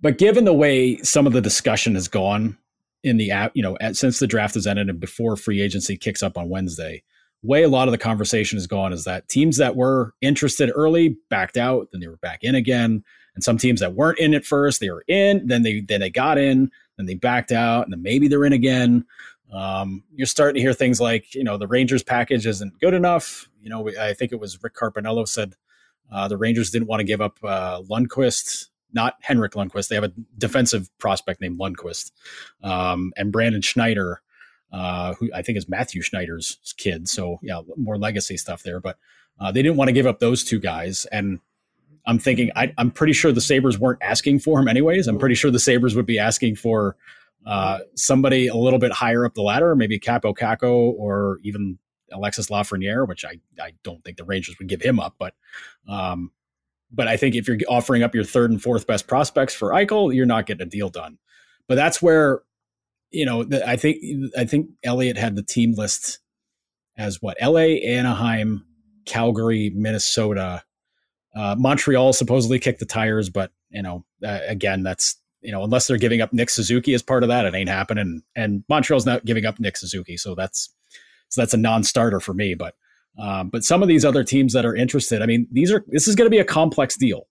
[0.00, 2.56] but given the way some of the discussion has gone
[3.02, 5.96] in the app you know at, since the draft has ended and before free agency
[5.96, 7.02] kicks up on wednesday
[7.42, 11.16] way a lot of the conversation has gone is that teams that were interested early
[11.30, 13.02] backed out then they were back in again
[13.38, 16.10] and some teams that weren't in at first they were in then they then they
[16.10, 19.04] got in then they backed out and then maybe they're in again
[19.52, 23.48] um, you're starting to hear things like you know the rangers package isn't good enough
[23.62, 25.54] you know i think it was rick carpiniello said
[26.10, 29.88] uh, the Rangers didn't want to give up uh, Lundqvist, not Henrik Lundqvist.
[29.88, 32.12] They have a defensive prospect named Lundkvist,
[32.62, 34.22] um, and Brandon Schneider,
[34.72, 37.08] uh, who I think is Mathieu Schneider's kid.
[37.08, 38.80] So yeah, more legacy stuff there.
[38.80, 38.96] But
[39.38, 41.04] uh, they didn't want to give up those two guys.
[41.06, 41.40] And
[42.08, 45.06] I'm thinking, I, I'm pretty sure the Sabres weren't asking for him anyways.
[45.06, 46.96] I'm pretty sure the Sabres would be asking for
[47.46, 51.78] uh, somebody a little bit higher up the ladder, maybe Kaapo Kakko or even
[52.10, 55.34] Alexis Lafreniere, which I, I don't think the Rangers would give him up, but
[55.86, 56.32] um,
[56.90, 60.14] but I think if you're offering up your third and fourth best prospects for Eichel,
[60.14, 61.18] you're not getting a deal done.
[61.66, 62.40] But that's where,
[63.10, 63.98] you know, I think
[64.36, 66.20] I think Elliotte had the team list
[66.96, 68.64] as what L.A., Anaheim,
[69.04, 70.62] Calgary, Minnesota,
[71.38, 75.86] Uh, Montreal supposedly kicked the tires, but you know, uh, again, that's you know, unless
[75.86, 78.22] they're giving up Nick Suzuki as part of that, it ain't happening.
[78.34, 80.74] And Montreal's not giving up Nick Suzuki, so that's
[81.28, 82.54] so that's a non-starter for me.
[82.54, 82.74] But
[83.18, 86.08] um, but some of these other teams that are interested, I mean, these are this
[86.08, 87.28] is going to be a complex deal,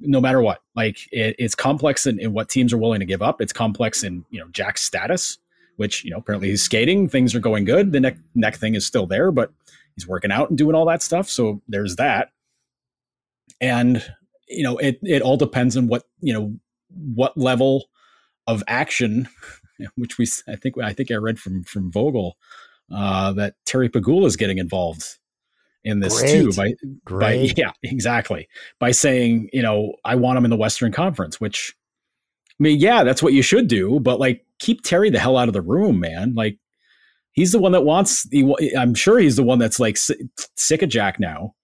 [0.00, 0.60] no matter what.
[0.74, 3.40] Like it, it's complex in, in what teams are willing to give up.
[3.40, 5.38] It's complex in you know Jack's status,
[5.76, 7.92] which you know apparently he's skating, things are going good.
[7.92, 9.52] The neck neck thing is still there, but
[9.94, 11.28] he's working out and doing all that stuff.
[11.28, 12.32] So there's that.
[13.60, 14.04] And
[14.48, 16.54] you know, it it all depends on what you know
[17.14, 17.88] what level
[18.46, 19.28] of action,
[19.96, 22.32] which we I think I think I read from from Vogl
[22.92, 25.18] uh, that Terry Pegula is getting involved
[25.82, 26.32] in this Great.
[26.32, 26.74] too by
[27.04, 27.20] Great.
[27.20, 27.32] by
[27.62, 28.46] yeah exactly
[28.78, 31.74] by saying you know I want him in the Western Conference, which
[32.58, 35.48] I mean yeah that's what you should do, but like keep Terry the hell out
[35.48, 36.34] of the room, man.
[36.34, 36.58] Like
[37.32, 38.28] he's the one that wants.
[38.30, 41.54] He, I'm sure he's the one that's like sick of Jack now.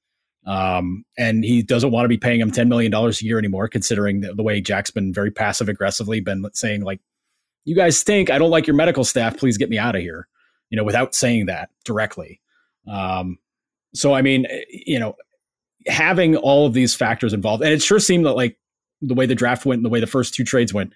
[0.47, 4.21] Um, and he doesn't want to be paying him $10 million a year anymore, considering
[4.21, 7.01] the, the way Jack's been very passive aggressively been saying like,
[7.65, 8.31] you guys stink.
[8.31, 9.37] I don't like your medical staff.
[9.37, 10.29] Please get me out of here.
[10.71, 12.41] You know, without saying that directly.
[12.89, 13.39] Um,
[13.95, 15.17] so, I mean, eh, you know,
[15.87, 18.57] having all of these factors involved, and it sure seemed that like
[19.03, 20.93] the way the draft went and the way the first two trades went,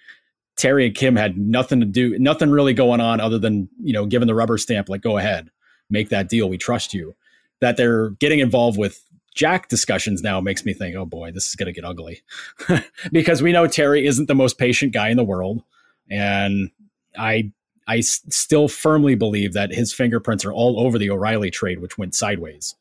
[0.57, 4.07] Terry and Kim had nothing to do, nothing really going on other than, you know,
[4.07, 5.51] giving the rubber stamp, like, go ahead,
[5.89, 6.49] make that deal.
[6.49, 7.15] We trust you.
[7.61, 11.55] That they're getting involved with Jack discussions now makes me think, oh boy, this is
[11.55, 12.23] going to get ugly.
[13.13, 15.63] because we know Terry isn't the most patient guy in the world.
[16.11, 16.71] And
[17.17, 17.53] I
[17.87, 21.99] I s- still firmly believe that his fingerprints are all over the O'Reilly trade, which
[21.99, 22.75] went sideways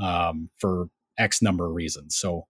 [0.00, 0.88] um, for
[1.18, 2.16] X number of reasons.
[2.16, 2.46] So,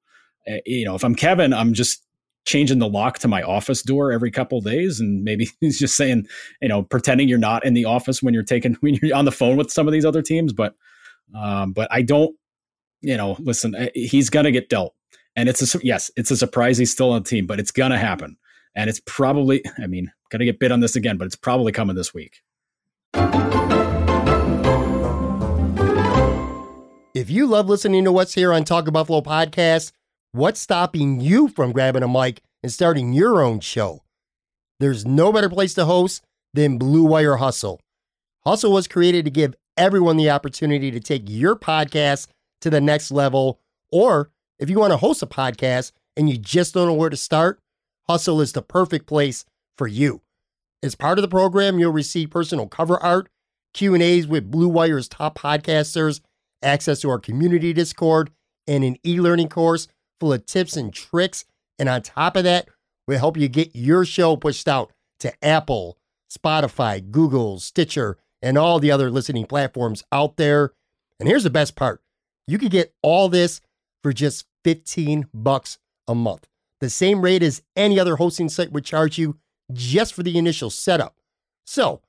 [0.51, 2.05] uh, you know, if I'm Kevyn, I'm just
[2.45, 6.27] changing the lock to my office door every couple days, and maybe he's just saying,
[6.61, 9.33] you know, pretending you're not in the office when you're taking when you're on the
[9.33, 10.53] phone with some of these other teams.
[10.53, 10.75] But,
[11.35, 12.37] um, but I don't,
[13.03, 14.95] you know, listen, uh, he's gonna get dealt,
[15.37, 17.99] and it's a yes, it's a surprise he's still on the team, but it's gonna
[17.99, 18.37] happen,
[18.75, 21.97] and it's probably, I mean, gonna get bit on this again, but it's probably coming
[21.97, 22.41] this week.
[27.15, 29.93] If you love listening to what's here on Talk of Buffalo podcast,
[30.33, 34.03] what's stopping you from grabbing a mic and starting your own show?
[34.81, 36.25] There's no better place to host
[36.55, 37.81] than Blue Wire Hustle.
[38.45, 42.29] Hustle was created to give everyone the opportunity to take your podcast
[42.63, 43.61] to the next level.
[43.91, 47.17] Or if you want to host a podcast and you just don't know where to
[47.17, 47.61] start,
[48.09, 49.45] Hustle is the perfect place
[49.77, 50.23] for you.
[50.83, 53.29] As part of the program, you'll receive personal cover art,
[53.75, 56.21] Q&As with Blue Wire's top podcasters,
[56.63, 58.31] access to our community Discord,
[58.67, 59.89] and an e-learning course
[60.19, 61.45] full of tips and tricks.
[61.79, 62.69] And on top of that,
[63.07, 65.99] we'll help you get your show pushed out to Apple,
[66.31, 70.73] Spotify, Google, Stitcher, and all the other listening platforms out there.
[71.19, 72.02] And here's the best part.
[72.47, 73.61] You can get all this
[74.03, 75.79] for just 15 bucks
[76.09, 76.47] a month.
[76.81, 79.39] The same rate as any other hosting site would charge you
[79.73, 81.17] just for the initial setup.
[81.65, 82.03] So,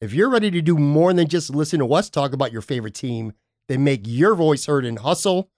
[0.00, 2.94] if you're ready to do more than just listen to us talk about your favorite
[2.94, 3.32] team,
[3.68, 5.50] then make your voice heard and hustle.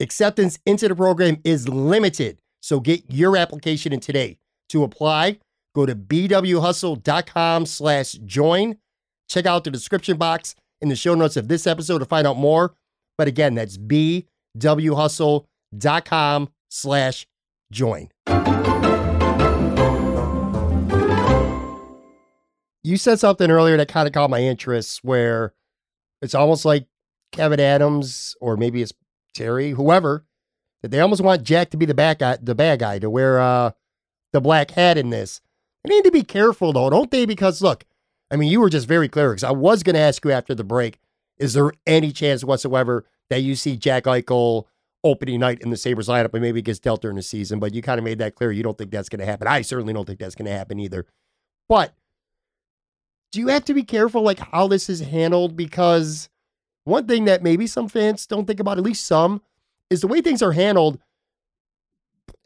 [0.00, 4.38] Acceptance into the program is limited, so get your application in today.
[4.70, 5.38] To apply,
[5.74, 8.78] go to bwhustle.com slash join.
[9.28, 12.36] Check out the description box in the show notes of this episode to find out
[12.36, 12.74] more.
[13.22, 17.26] But again, that's bwhustle.com slash
[17.70, 18.08] join.
[22.82, 25.54] You said something earlier that kind of caught my interest where
[26.20, 26.88] it's almost like
[27.32, 28.92] Kevyn Adams or maybe it's
[29.34, 30.24] Terry, whoever,
[30.82, 33.40] that they almost want Jack to be the bad guy, the bad guy to wear
[33.40, 33.70] uh,
[34.32, 35.40] the black hat in this.
[35.84, 37.24] They need to be careful though, don't they?
[37.24, 37.84] Because look,
[38.32, 39.30] I mean, you were just very clear.
[39.30, 40.98] Because I was going to ask you after the break,
[41.38, 44.66] is there any chance whatsoever that you see Jack Eichel
[45.02, 47.58] opening night in the Sabres lineup and maybe it gets dealt during the season?
[47.58, 48.52] But you kind of made that clear.
[48.52, 49.48] You don't think that's going to happen.
[49.48, 51.06] I certainly don't think that's going to happen either.
[51.68, 51.94] But
[53.32, 55.56] do you have to be careful like how this is handled?
[55.56, 56.28] Because
[56.84, 59.42] one thing that maybe some fans don't think about, at least some,
[59.88, 60.98] is the way things are handled.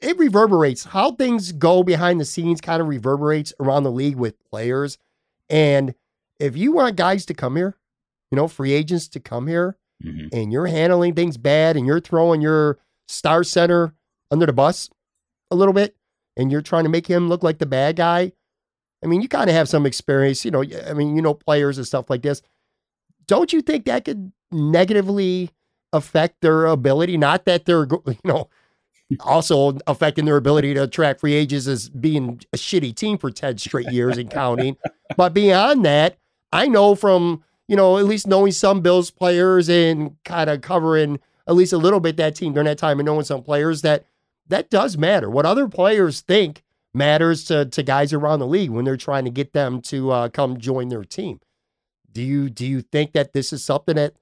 [0.01, 0.84] It reverberates.
[0.84, 4.99] How things go behind the scenes kind of reverberates around the league with players.
[5.49, 5.95] And
[6.39, 7.76] if you want guys to come here,
[8.30, 10.28] you know, free agents to come here, Mhm.
[10.32, 12.78] and you're handling things bad and you're throwing your
[13.09, 13.94] star center
[14.30, 14.90] under the bus
[15.51, 15.97] a little bit,
[16.36, 18.32] and you're trying to make him look like the bad guy.
[19.03, 20.64] I mean, you kind of have some experience, you know.
[20.86, 22.42] I mean, you know, players and stuff like this.
[23.26, 25.51] Don't you think that could negatively
[25.92, 27.16] affect their ability?
[27.16, 28.49] Not that they're, you know,
[29.20, 33.59] also affecting their ability to attract free agents as being a shitty team for 10
[33.59, 34.76] straight years and counting.
[35.16, 36.18] But beyond that,
[36.53, 41.18] I know from, you know, at least knowing some Bills players and kind of covering
[41.46, 44.04] at least a little bit that team during that time and knowing some players that
[44.48, 45.28] that does matter.
[45.28, 46.62] What other players think
[46.94, 50.28] matters to, to guys around the league when they're trying to get them to uh,
[50.28, 51.40] come join their team.
[52.10, 54.14] Do you do you think that this is something that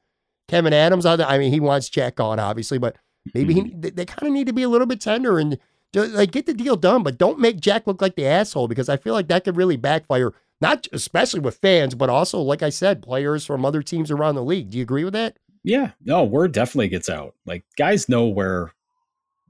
[0.51, 1.07] Kevyn Adams?
[1.07, 2.97] I mean, he wants Jack on, obviously, but
[3.32, 3.80] maybe he, mm-hmm.
[3.80, 5.59] they, they kind of need to be a little bit tender and
[5.95, 8.97] like get the deal done, but don't make Jack look like the asshole because I
[8.97, 10.32] feel like that could really backfire.
[10.61, 14.44] Not especially with fans, but also, like I said, players from other teams around the
[14.44, 14.70] league.
[14.70, 15.36] Do you agree with that?
[15.62, 17.34] Yeah, no, word definitely gets out.
[17.46, 18.72] Like guys know where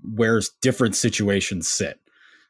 [0.02, 1.98] where different situations sit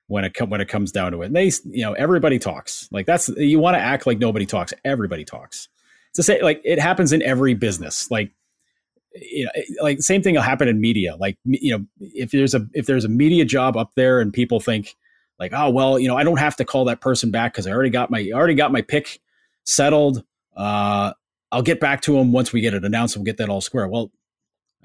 [0.06, 1.26] when it when it comes down to it.
[1.26, 2.88] And they, you know, everybody talks.
[2.92, 4.72] Like that's you want to act like nobody talks.
[4.84, 5.68] Everybody talks.
[6.14, 8.10] To say like it happens in every business.
[8.10, 8.32] Like
[9.14, 9.50] you know,
[9.82, 11.16] like same thing will happen in media.
[11.16, 14.60] Like you know, if there's a if there's a media job up there and people
[14.60, 14.94] think
[15.38, 17.72] like, oh well, you know, I don't have to call that person back because I
[17.72, 19.20] already got my already got my pick
[19.64, 20.22] settled.
[20.56, 21.12] Uh,
[21.50, 23.16] I'll get back to him once we get it announced.
[23.16, 23.88] We'll get that all square.
[23.88, 24.10] Well,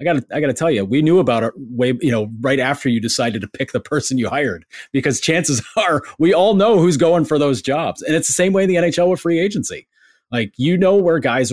[0.00, 2.30] I got to I got to tell you, we knew about it way you know
[2.40, 6.54] right after you decided to pick the person you hired because chances are we all
[6.54, 9.20] know who's going for those jobs, and it's the same way in the NHL with
[9.20, 9.86] free agency.
[10.32, 11.52] Like you know where guys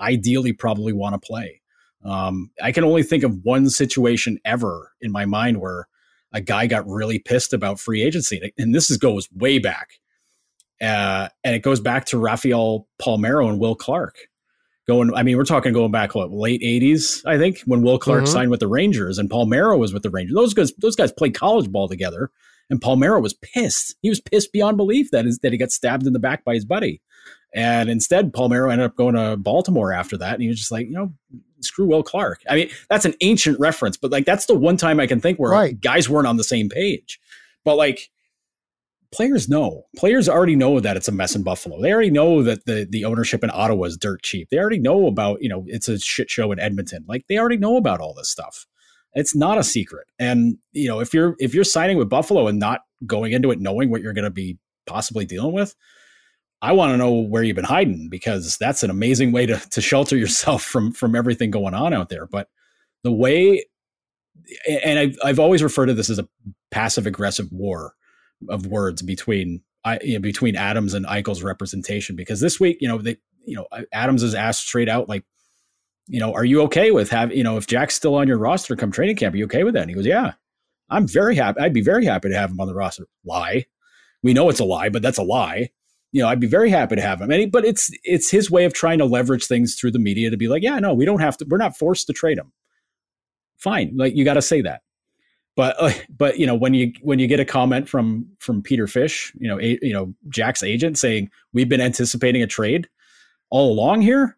[0.00, 1.60] ideally probably want to play.
[2.04, 5.88] Um, I can only think of one situation ever in my mind where
[6.34, 9.92] a guy got really pissed about free agency, and this is goes way back,
[10.82, 14.16] uh, and it goes back to Rafael Palmeiro and Will Clark
[14.86, 15.14] going.
[15.14, 18.32] I mean, we're talking going back what late '80s, I think, when Will Clark mm-hmm.
[18.32, 20.34] signed with the Rangers and Palmeiro was with the Rangers.
[20.34, 22.30] Those guys, those guys played college ball together,
[22.68, 23.94] and Palmeiro was pissed.
[24.02, 26.54] He was pissed beyond belief that is that he got stabbed in the back by
[26.54, 27.00] his buddy,
[27.54, 30.86] and instead Palmeiro ended up going to Baltimore after that, and he was just like,
[30.86, 31.12] you know,
[31.64, 32.42] screw Will Clark.
[32.48, 35.38] I mean, that's an ancient reference, but like that's the one time I can think
[35.38, 35.80] where right.
[35.80, 37.20] guys weren't on the same page.
[37.64, 38.10] But like
[39.14, 39.84] players know.
[39.96, 41.80] Players already know that it's a mess in Buffalo.
[41.80, 44.48] They already know that the the ownership in Ottawa is dirt cheap.
[44.50, 47.04] They already know about, you know, it's a shit show in Edmonton.
[47.08, 48.66] Like they already know about all this stuff.
[49.14, 50.08] It's not a secret.
[50.18, 53.60] And, you know, if you're if you're signing with Buffalo and not going into it
[53.60, 55.76] knowing what you're going to be possibly dealing with,
[56.64, 59.82] I want to know where you've been hiding because that's an amazing way to to
[59.82, 62.26] shelter yourself from from everything going on out there.
[62.26, 62.48] But
[63.02, 63.66] the way
[64.66, 66.28] and I've, I've always referred to this as a
[66.70, 67.94] passive aggressive war
[68.48, 72.88] of words between I you know, between Adams and Eichel's representation because this week, you
[72.88, 75.24] know, they you know Adams is asked straight out like,
[76.06, 78.74] you know, are you okay with having you know if Jack's still on your roster
[78.74, 79.34] come training camp?
[79.34, 79.82] Are you okay with that?
[79.82, 80.32] And he goes, yeah,
[80.88, 81.60] I'm very happy.
[81.60, 83.06] I'd be very happy to have him on the roster.
[83.22, 83.66] Lie,
[84.22, 85.68] we know it's a lie, but that's a lie.
[86.14, 87.30] You know, I'd be very happy to have him.
[87.30, 90.30] And he, but it's it's his way of trying to leverage things through the media
[90.30, 91.46] to be like, yeah, no, we don't have to.
[91.48, 92.52] We're not forced to trade him.
[93.58, 94.82] Fine, like you got to say that
[95.56, 98.86] but uh, but you know when you when you get a comment from from Peter
[98.86, 102.88] Fish, you know a, you know Jack's agent saying we've been anticipating a trade
[103.50, 104.36] all along here,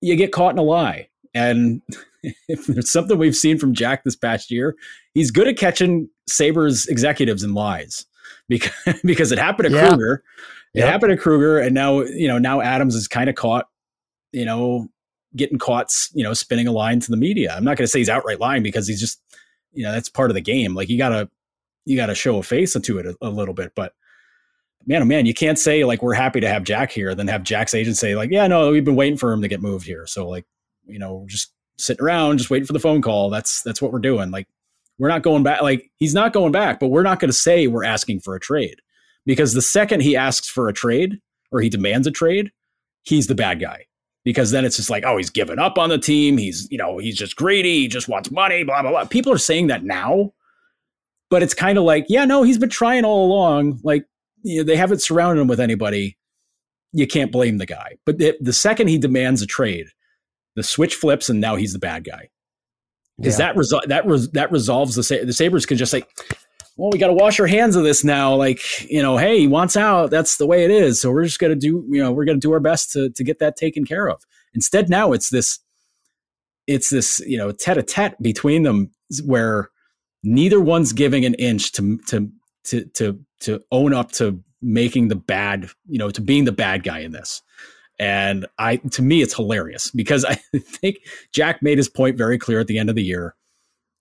[0.00, 1.08] you get caught in a lie.
[1.34, 1.80] And
[2.48, 4.76] if there's something we've seen from Jack this past year,
[5.14, 8.04] he's good at catching Sabres executives in lies
[8.48, 8.72] because
[9.04, 9.88] because it happened to yeah.
[9.88, 10.24] Krueger,
[10.74, 10.88] it yep.
[10.88, 13.68] happened to Krueger, and now you know now Adams is kind of caught,
[14.32, 14.88] you know,
[15.36, 17.54] getting caught, you know, spinning a line to the media.
[17.56, 19.20] I'm not going to say he's outright lying because he's just
[19.72, 20.74] you know that's part of the game.
[20.74, 21.28] Like you gotta
[21.84, 23.94] you gotta show a face to it a, a little bit, but
[24.86, 27.42] man, oh man, you can't say like we're happy to have Jack here, then have
[27.42, 30.06] Jack's agent say like, yeah, no, we've been waiting for him to get moved here.
[30.06, 30.44] So like,
[30.86, 33.30] you know, just sitting around, just waiting for the phone call.
[33.30, 34.30] That's that's what we're doing.
[34.30, 34.48] Like,
[34.98, 35.62] we're not going back.
[35.62, 38.40] Like, he's not going back, but we're not going to say we're asking for a
[38.40, 38.76] trade
[39.26, 41.18] because the second he asks for a trade
[41.50, 42.50] or he demands a trade,
[43.02, 43.86] he's the bad guy
[44.24, 46.38] because then it's just like, oh, he's given up on the team.
[46.38, 47.80] He's, you know, he's just greedy.
[47.80, 49.04] He just wants money, blah, blah, blah.
[49.04, 50.32] People are saying that now,
[51.30, 53.80] but it's kind of like, yeah, no, he's been trying all along.
[53.82, 54.04] Like,
[54.42, 56.16] you know, they haven't surrounded him with anybody.
[56.92, 57.96] You can't blame the guy.
[58.04, 59.88] But the, the second he demands a trade,
[60.56, 62.28] the switch flips and now he's the bad guy.
[63.20, 63.46] Is yeah.
[63.46, 66.02] that result that res- that resolves the the Sabres can just say,
[66.76, 68.34] well, we got to wash our hands of this now.
[68.34, 70.10] Like, you know, hey, he wants out.
[70.10, 71.00] That's the way it is.
[71.00, 73.24] So we're just going to do, you know, we're to do our best to, to
[73.24, 74.22] get that taken care of.
[74.54, 75.58] Instead, now it's this,
[76.66, 78.90] it's this, you know, tete a tete between them
[79.24, 79.70] where
[80.22, 82.30] neither one's giving an inch to, to,
[82.64, 86.84] to, to, to own up to making the bad, you know, to being the bad
[86.84, 87.42] guy in this.
[88.02, 90.96] And I, to me, it's hilarious because I think
[91.32, 93.36] Jack made his point very clear at the end of the year.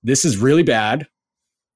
[0.01, 1.07] This is really bad.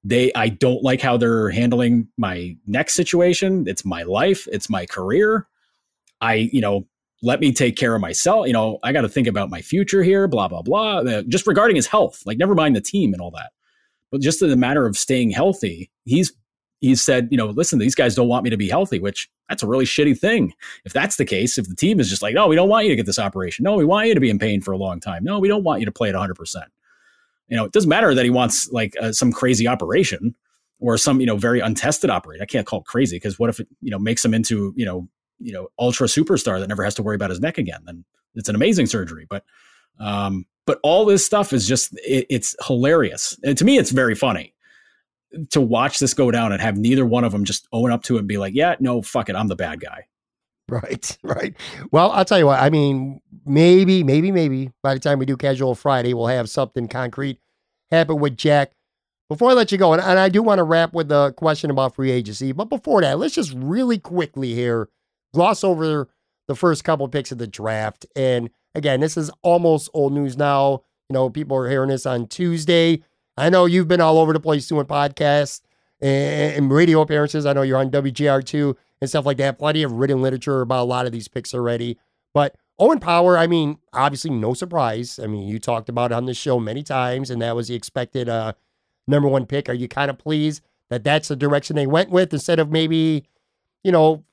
[0.02, 3.64] They i don't like how they're handling my next situation.
[3.68, 4.48] It's my life.
[4.50, 5.46] It's my career.
[6.20, 6.88] I you know
[7.22, 8.48] let me take care of myself.
[8.48, 10.98] You know i got to think about my future here blah blah blah.
[10.98, 13.52] Uh, just regarding his health like never mind the team and all that.
[14.10, 16.32] But just in the matter of staying healthy he's
[16.80, 19.62] he's said you know listen these guys don't want me to be healthy which that's
[19.62, 20.52] a really shitty thing
[20.84, 22.90] if that's the case if the team is just like no we don't want you
[22.90, 25.00] to get this operation no we want you to be in pain for a long
[25.00, 26.56] time no we don't want you to play at 100%
[27.48, 30.34] You know, it doesn't matter that he wants like uh, some crazy operation
[30.80, 32.42] or some you know very untested operation.
[32.42, 34.84] I can't call it crazy because what if it you know makes him into you
[34.84, 35.08] know
[35.38, 37.80] you know ultra superstar that never has to worry about his neck again?
[37.84, 38.04] Then
[38.34, 39.26] it's an amazing surgery.
[39.28, 39.44] But
[39.98, 43.38] um, but all this stuff is just it, it's hilarious.
[43.44, 44.52] And to me, it's very funny
[45.50, 48.16] to watch this go down and have neither one of them just own up to
[48.16, 50.06] it and be like, yeah, no, fuck it, I'm the bad guy.
[50.68, 51.54] Right, right.
[51.92, 52.60] Well, I'll tell you what.
[52.60, 56.88] I mean, maybe, maybe, maybe by the time we do Casual Friday, we'll have something
[56.88, 57.38] concrete
[57.90, 58.72] happen with Jack.
[59.28, 61.70] Before I let you go, and, and I do want to wrap with the question
[61.70, 64.88] about free agency, but before that, let's just really quickly here
[65.34, 66.08] gloss over
[66.46, 68.06] the first couple picks of the draft.
[68.14, 70.82] And again, this is almost old news now.
[71.08, 73.02] You know, people are hearing this on Tuesday.
[73.36, 75.60] I know you've been all over the place doing podcasts
[76.00, 77.46] and, and radio appearances.
[77.46, 79.58] I know you're on WGR2 and stuff like that.
[79.58, 81.98] Plenty of written literature about a lot of these picks already.
[82.32, 85.18] But Owen Power, I mean, obviously no surprise.
[85.18, 87.74] I mean, you talked about it on the show many times, and that was the
[87.74, 88.52] expected uh,
[89.06, 89.68] number one pick.
[89.68, 93.24] Are you kind of pleased that that's the direction they went with instead of maybe,
[93.82, 94.24] you know,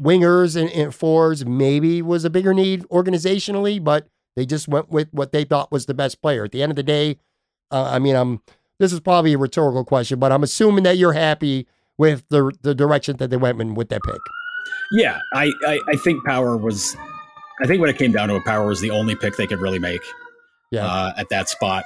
[0.00, 5.08] wingers and, and fours maybe was a bigger need organizationally, but they just went with
[5.12, 6.44] what they thought was the best player.
[6.44, 7.18] At the end of the day,
[7.72, 8.40] uh, I mean, I'm
[8.78, 11.66] this is probably a rhetorical question, but I'm assuming that you're happy
[11.98, 14.20] with the the direction that they went in with that pick.
[14.92, 16.96] Yeah, I, I, I think Power was.
[17.62, 19.60] I think when it came down to it, Power was the only pick they could
[19.60, 20.02] really make.
[20.70, 20.86] Yeah.
[20.86, 21.84] Uh, at that spot,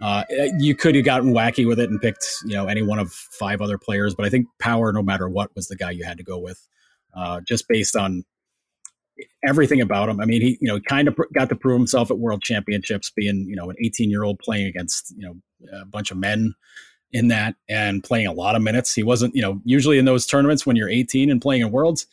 [0.00, 0.24] uh,
[0.58, 3.60] you could have gotten wacky with it and picked you know any one of five
[3.60, 6.24] other players, but I think Power, no matter what, was the guy you had to
[6.24, 6.66] go with,
[7.14, 8.24] uh, just based on
[9.46, 10.20] everything about him.
[10.20, 13.10] I mean, he you know kind of pr- got to prove himself at World Championships,
[13.10, 15.36] being you know an 18 year old playing against you know
[15.80, 16.54] a bunch of men
[17.12, 18.94] in that and playing a lot of minutes.
[18.94, 22.06] He wasn't, you know, usually in those tournaments when you're 18 and playing in worlds,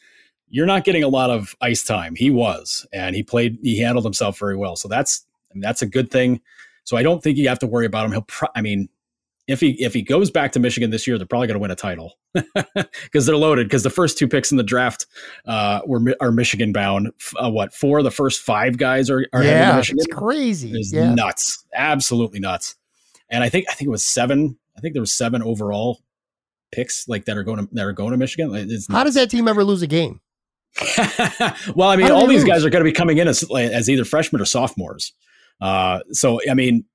[0.50, 2.16] you're not getting a lot of ice time.
[2.16, 4.76] He was, and he played, he handled himself very well.
[4.76, 6.40] So that's, I mean, that's a good thing.
[6.86, 8.12] So I don't think you have to worry about him.
[8.12, 8.88] He'll, pro- I mean,
[9.48, 11.72] if he if he goes back to Michigan this year, they're probably going to win
[11.72, 12.14] a title
[13.04, 13.68] because they're loaded.
[13.68, 15.06] Because the first two picks in the draft
[15.46, 17.12] uh, were are Michigan bound.
[17.38, 20.72] Uh, what four of the first five guys are, are yeah, it's crazy.
[20.72, 21.14] It's yeah.
[21.14, 22.76] nuts, absolutely nuts.
[23.30, 26.02] And I think I think it was seven I think there was seven overall
[26.72, 28.54] picks like that are going to that are going to Michigan.
[28.54, 30.22] It's How does that team ever lose a game?
[31.76, 32.50] well, I mean, all these lose?
[32.50, 35.14] guys are going to be coming in as as either freshmen or sophomores.
[35.62, 36.86] Uh, so I mean,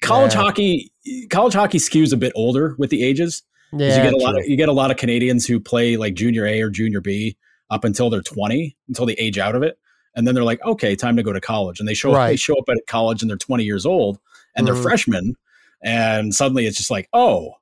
[0.00, 0.40] college yeah.
[0.40, 0.92] hockey
[1.30, 3.42] college hockey skews a bit older with the ages.
[3.72, 4.20] Yeah, you get a true.
[4.20, 7.00] lot of you get a lot of Canadians who play like junior A or junior
[7.00, 7.36] B
[7.70, 9.78] up until they're 20, until they age out of it.
[10.16, 11.78] And then they're like, okay, time to go to college.
[11.78, 12.24] And they show right.
[12.24, 14.18] up, they show up at college and they're 20 years old
[14.56, 14.74] and mm-hmm.
[14.74, 15.36] they're freshmen
[15.82, 17.54] and suddenly it's just like, oh,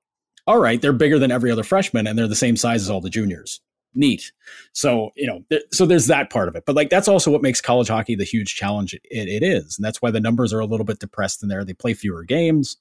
[0.46, 3.00] all right, they're bigger than every other freshman and they're the same size as all
[3.00, 3.60] the juniors.
[3.98, 4.32] Neat.
[4.72, 6.64] So, you know, th- so there's that part of it.
[6.64, 9.76] But like that's also what makes college hockey the huge challenge it, it is.
[9.76, 11.64] And that's why the numbers are a little bit depressed in there.
[11.64, 12.76] They play fewer games,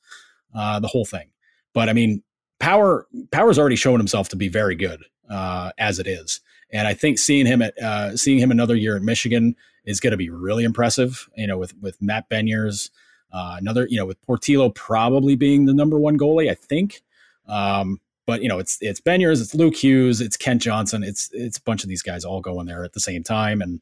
[0.56, 1.30] uh, the whole thing.
[1.74, 2.24] But I mean,
[2.60, 6.40] Power Power's already shown himself to be very good uh, as it is.
[6.72, 9.56] And I think seeing him at uh, seeing him another year at Michigan
[9.86, 11.30] is going to be really impressive.
[11.36, 12.90] You know, with with Matt Beniers,
[13.32, 17.02] uh, another, you know, with Portillo probably being the number one goalie, I think.
[17.48, 21.58] Um, but you know, it's it's Beniers, it's Luke Hughes, it's Kent Johnson, it's it's
[21.58, 23.82] a bunch of these guys all going there at the same time, and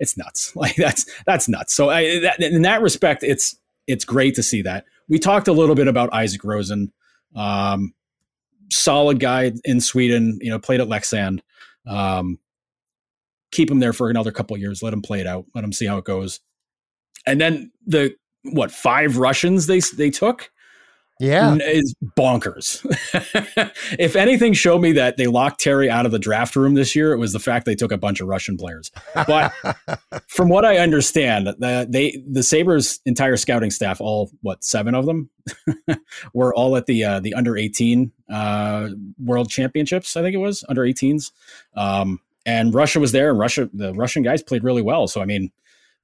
[0.00, 0.56] it's nuts.
[0.56, 1.74] Like that's that's nuts.
[1.74, 4.86] So I, that, in that respect, it's it's great to see that.
[5.08, 6.90] We talked a little bit about Isak Rosén,
[7.36, 7.92] um,
[8.70, 10.38] solid guy in Sweden.
[10.40, 11.40] You know, played at Leksand.
[11.86, 12.38] Um,
[13.50, 14.82] keep him there for another couple years.
[14.82, 15.44] Let him play it out.
[15.54, 16.40] Let him see how it goes.
[17.26, 18.14] And then the
[18.44, 20.50] what five Russians they they took.
[21.22, 22.84] Yeah, is bonkers.
[23.96, 27.12] if anything showed me that they locked Terry out of the draft room this year,
[27.12, 28.90] it was the fact they took a bunch of Russian players.
[29.14, 29.52] But
[30.26, 35.06] from what I understand, the, they the Sabres entire scouting staff, all what seven of
[35.06, 35.30] them,
[36.34, 38.88] were all at the uh, the under eighteen uh,
[39.24, 40.16] World Championships.
[40.16, 41.30] I think it was under 18s,
[41.76, 45.06] um, and Russia was there, and Russia the Russian guys played really well.
[45.06, 45.52] So I mean,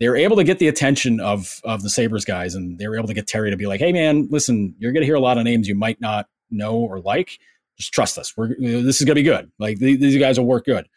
[0.01, 2.97] they were able to get the attention of of the Sabres guys, and they were
[2.97, 5.21] able to get Terry to be like, "Hey, man, listen, you're going to hear a
[5.21, 7.39] lot of names you might not know or like.
[7.77, 8.37] Just trust us.
[8.37, 9.51] We're this is going to be good.
[9.59, 10.89] Like these guys will work good."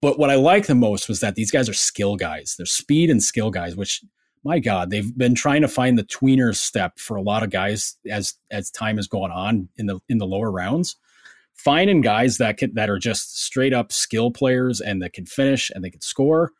[0.00, 2.56] But what I like the most was that these guys are skill guys.
[2.56, 4.02] They're speed and skill guys, which
[4.44, 7.96] my God, they've been trying to find the tweener step for a lot of guys
[8.10, 10.96] as as time has gone on in the in the lower rounds.
[11.54, 15.70] Finding guys that can that are just straight up skill players and that can finish
[15.70, 16.50] and they can score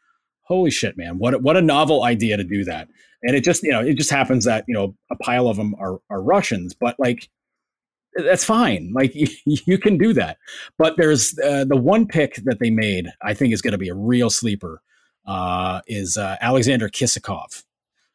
[0.53, 2.89] holy shit, man, what what a novel idea to do that.
[3.23, 5.75] And it just you know it just happens that you know a pile of them
[5.79, 7.29] are are Russians, but like
[8.15, 8.93] that's fine.
[8.95, 10.39] Like you, you can do that.
[10.79, 13.09] But there's uh, the one pick that they made.
[13.23, 14.83] I think is going to be a real sleeper.
[15.25, 17.63] Uh, is uh, Alexander Kisakov.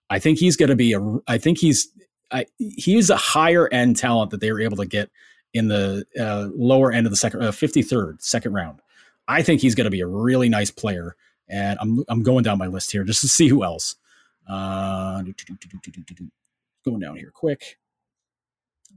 [0.10, 1.00] I think he's going to be a.
[1.28, 1.88] I think he's
[2.32, 5.10] I, he's a higher end talent that they were able to get
[5.54, 8.82] in the uh, lower end of the second, uh, 53rd, second round.
[9.28, 11.16] I think he's going to be a really nice player.
[11.50, 13.96] And I'm, I'm going down my list here just to see who else.
[14.48, 15.22] Uh,
[16.86, 17.78] going down here quick.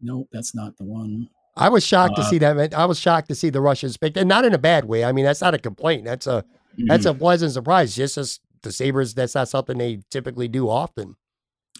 [0.02, 1.28] No, that's not the one.
[1.56, 2.74] I was shocked uh, to see that.
[2.74, 5.04] I was shocked to see the Russians picked, and not in a bad way.
[5.04, 6.04] I mean, that's not a complaint.
[6.04, 6.86] That's a mm-hmm.
[6.86, 7.94] that's a pleasant surprise.
[7.94, 11.16] Just as the Sabres, that's not something they typically do often.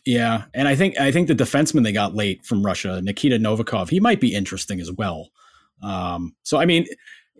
[0.04, 3.90] Yeah, and I think I think the defenseman they got late from Russia, Nikita Novikov,
[3.90, 5.30] he might be interesting as well.
[5.82, 6.86] Um, so I mean,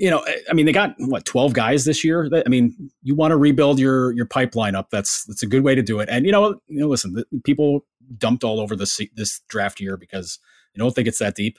[0.01, 2.29] you know, I mean, they got what twelve guys this year.
[2.35, 4.89] I mean, you want to rebuild your your pipeline up.
[4.91, 6.09] That's that's a good way to do it.
[6.11, 7.85] And you know, you know, listen, people
[8.17, 10.39] dumped all over this this draft year because
[10.75, 11.59] you don't think it's that deep.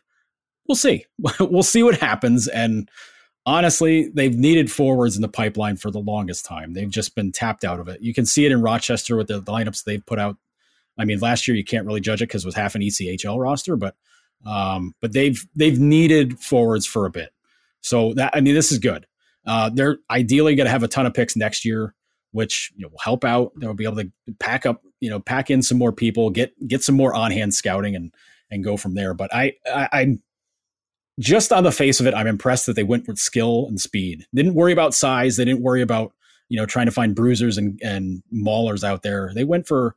[0.68, 1.06] We'll see.
[1.40, 2.48] we'll see what happens.
[2.48, 2.90] And
[3.46, 6.74] honestly, they've needed forwards in the pipeline for the longest time.
[6.74, 8.02] They've just been tapped out of it.
[8.02, 10.38] You can see it in Rochester with the, the lineups they've put out.
[10.98, 13.40] I mean, last year you can't really judge it because it was half an ECHL
[13.40, 13.96] roster, but
[14.48, 17.30] um, but they've they've needed forwards for a bit.
[17.82, 19.06] So that I mean, this is good.
[19.46, 21.94] Uh, they're ideally going to have a ton of picks next year,
[22.32, 23.52] which you know, will help out.
[23.58, 26.84] They'll be able to pack up, you know, pack in some more people, get get
[26.84, 28.14] some more on hand scouting, and
[28.50, 29.14] and go from there.
[29.14, 30.22] But I, I I'm
[31.20, 34.26] just on the face of it, I'm impressed that they went with skill and speed.
[34.34, 35.38] They didn't worry about size.
[35.38, 36.14] They didn't worry about
[36.50, 39.32] you know trying to find bruisers and and maulers out there.
[39.34, 39.96] They went for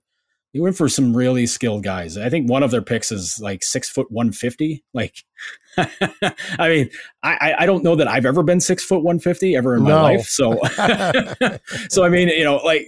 [0.54, 2.16] they went for some really skilled guys.
[2.16, 4.84] I think one of their picks is like six foot one fifty.
[4.94, 5.24] Like,
[5.76, 6.90] I mean,
[7.24, 9.90] I I don't know that I've ever been six foot one fifty ever in my
[9.90, 10.02] no.
[10.02, 10.26] life.
[10.26, 10.52] So,
[11.90, 12.86] so I mean, you know, like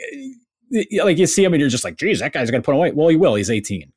[1.03, 2.93] like you see him and you're just like, geez, that guy's gonna put him away.
[2.93, 3.35] Well, he will.
[3.35, 3.93] He's 18.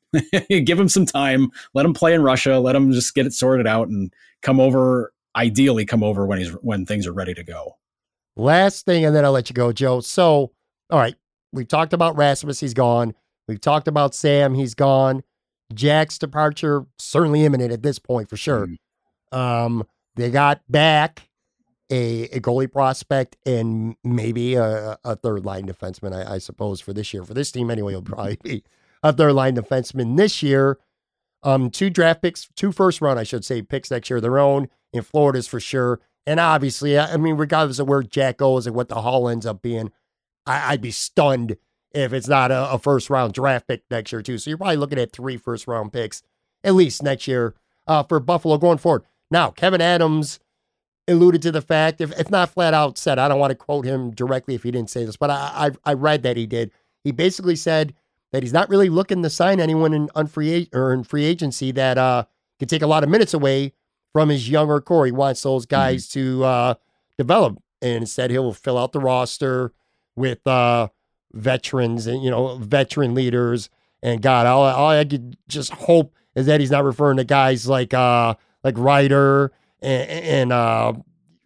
[0.64, 1.50] Give him some time.
[1.72, 2.58] Let him play in Russia.
[2.58, 4.12] Let him just get it sorted out and
[4.42, 5.12] come over.
[5.36, 7.76] Ideally, come over when he's when things are ready to go.
[8.34, 10.00] Last thing, and then I'll let you go, Joe.
[10.00, 10.50] So,
[10.90, 11.14] all right,
[11.52, 12.58] we've talked about Rasmus.
[12.58, 13.14] He's gone.
[13.50, 14.54] We've talked about Sam.
[14.54, 15.24] He's gone.
[15.74, 18.68] Jack's departure certainly imminent at this point for sure.
[19.32, 19.36] Mm.
[19.36, 21.28] Um, they got back
[21.90, 26.92] a, a goalie prospect and maybe a, a third line defenseman, I, I, suppose, for
[26.92, 27.24] this year.
[27.24, 28.62] For this team, anyway, will probably be
[29.02, 30.78] a third line defenseman this year.
[31.42, 34.68] Um, two draft picks, two first round, I should say, picks next year, their own
[34.92, 35.98] in Florida's for sure.
[36.24, 39.60] And obviously, I mean, regardless of where Jack goes and what the haul ends up
[39.60, 39.90] being,
[40.46, 41.56] I, would be stunned
[41.92, 44.38] if it's not a, a, first round draft pick next year, too.
[44.38, 46.22] So you're probably looking at three first round picks
[46.62, 47.54] at least next year
[47.86, 49.04] uh, for Buffalo going forward.
[49.30, 50.40] Now, Kevyn Adams
[51.08, 53.84] alluded to the fact, if, if not flat out said, I don't want to quote
[53.84, 56.70] him directly if he didn't say this, but I, I, I read that he did.
[57.02, 57.94] He basically said
[58.32, 61.72] that he's not really looking to sign anyone in on free or in free agency
[61.72, 62.24] that uh,
[62.58, 63.72] can take a lot of minutes away
[64.12, 65.06] from his younger core.
[65.06, 65.74] He wants those mm-hmm.
[65.74, 66.40] guys mm-hmm.
[66.40, 66.74] to uh,
[67.18, 69.72] develop, and instead he'll fill out the roster
[70.16, 70.88] with uh,
[71.32, 73.70] veterans and you know veteran leaders.
[74.02, 77.68] And God, all, all I could just hope is that he's not referring to guys
[77.68, 79.52] like uh, like Ryder
[79.82, 80.94] and, and uh,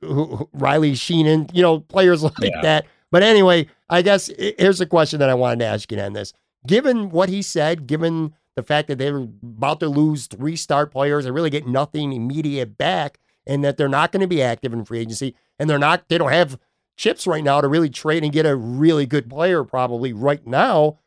[0.03, 2.61] Riley Sheahan, you know, players like yeah.
[2.63, 2.87] that.
[3.11, 6.33] But anyway, I guess here's a question that I wanted to ask you on this.
[6.67, 11.27] Given what he said, given the fact that they're about to lose three start players
[11.27, 14.85] and really get nothing immediate back, and that they're not going to be active in
[14.85, 16.59] free agency, and they're not, they don't have
[16.97, 20.99] chips right now to really trade and get a really good player probably right now.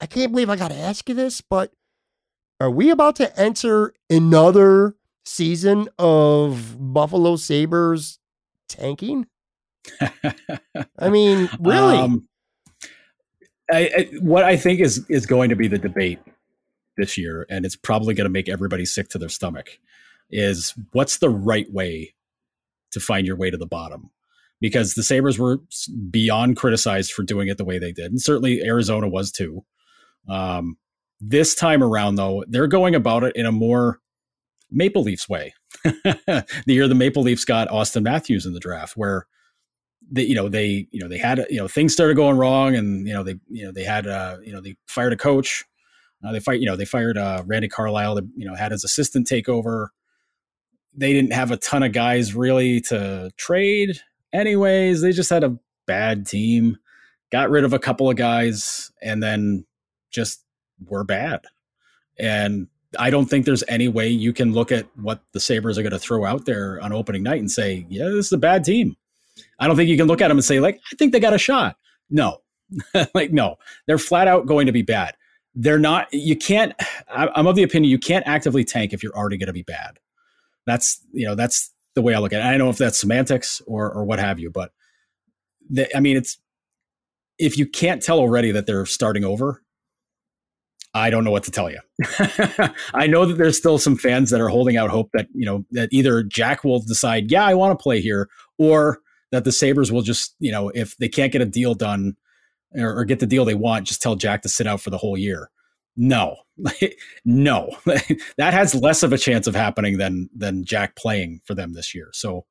[0.00, 1.72] I can't believe I got to ask you this, but
[2.60, 8.18] are we about to enter another season of Buffalo Sabres
[8.68, 9.26] tanking?
[10.98, 11.96] I mean, really?
[11.96, 12.28] Um,
[13.70, 16.20] I, I, what I think is is going to be the debate
[16.96, 19.78] this year, and it's probably going to make everybody sick to their stomach,
[20.30, 22.14] is what's the right way
[22.92, 24.10] to find your way to the bottom?
[24.64, 25.58] Because the Sabres were
[26.08, 29.62] beyond criticized for doing it the way they did, and certainly Arizona was too.
[30.26, 30.78] Um,
[31.20, 34.00] this time around, though, they're going about it in a more
[34.70, 35.52] Maple Leafs way.
[35.84, 39.26] the year the Maple Leafs got Auston Matthews in the draft, where
[40.10, 43.06] they, you know, they, you know, they had, you know, things started going wrong, and
[43.06, 45.62] you know, they, you know, they had, uh, you know, they fired a coach.
[46.26, 48.14] Uh, they fired, you know, they fired uh, Randy Carlyle.
[48.14, 49.92] That you know had his assistant take over.
[50.96, 54.00] They didn't have a ton of guys really to trade.
[54.34, 55.56] Anyways, they just had a
[55.86, 56.76] bad team.
[57.30, 59.64] Got rid of a couple of guys, and then
[60.10, 60.44] just
[60.86, 61.40] were bad.
[62.18, 65.82] And I don't think there's any way you can look at what the Sabres are
[65.82, 68.64] going to throw out there on opening night and say, yeah, this is a bad
[68.64, 68.96] team.
[69.58, 71.32] I don't think you can look at them and say, like, I think they got
[71.32, 71.76] a shot.
[72.10, 72.42] No,
[73.14, 73.56] like, no,
[73.86, 75.14] they're flat out going to be bad.
[75.54, 76.72] They're not, you can't,
[77.08, 79.98] I'm of the opinion you can't actively tank if you're already going to be bad.
[80.66, 82.44] That's, you know, that's the way I look at it.
[82.44, 84.72] I don't know if that's semantics or, or what have you, but
[85.70, 86.38] the, I mean, it's,
[87.38, 89.62] if you can't tell already that they're starting over,
[90.94, 91.80] I don't know what to tell you.
[92.94, 95.64] I know that there's still some fans that are holding out hope that, you know,
[95.72, 99.00] that either Jack will decide, yeah, I want to play here, or
[99.32, 102.16] that the Sabres will just, you know, if they can't get a deal done
[102.76, 104.98] or, or get the deal they want, just tell Jack to sit out for the
[104.98, 105.50] whole year.
[105.96, 106.36] No,
[107.24, 111.72] no, that has less of a chance of happening than than Jack playing for them
[111.72, 112.08] this year.
[112.12, 112.46] So,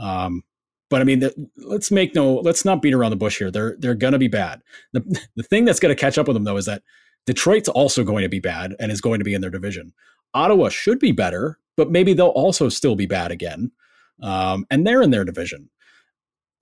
[0.00, 0.42] um,
[0.90, 3.50] but I mean, the, let's make no, let's not beat around the bush here.
[3.50, 4.62] They're they're to be bad.
[4.92, 5.00] The
[5.36, 6.82] the thing that's to catch up with them though is that
[7.26, 9.92] Detroit's also going to be bad and is going to be in their division.
[10.34, 13.72] Ottawa should be better, but maybe they'll also still be bad again,
[14.22, 15.70] um, and they're in their division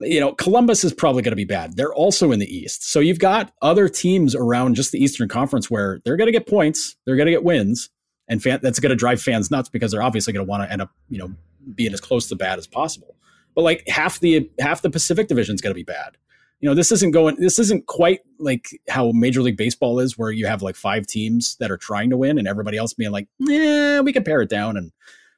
[0.03, 1.75] you know, Columbus is probably going to be bad.
[1.75, 2.89] They're also in the East.
[2.89, 6.47] So you've got other teams around just the Eastern Conference where they're going to get
[6.47, 7.89] points, they're going to get wins,
[8.27, 10.71] and fan, that's going to drive fans nuts because they're obviously going to want to
[10.71, 11.31] end up, you know,
[11.75, 13.15] being as close to bad as possible.
[13.55, 16.17] But like half the half the Pacific Division is going to be bad.
[16.59, 17.35] You know, this isn't going.
[17.35, 21.57] This isn't quite like how Major League Baseball is, where you have like five teams
[21.57, 24.49] that are trying to win, and everybody else being like, "Yeah, we can pare it
[24.49, 24.91] down and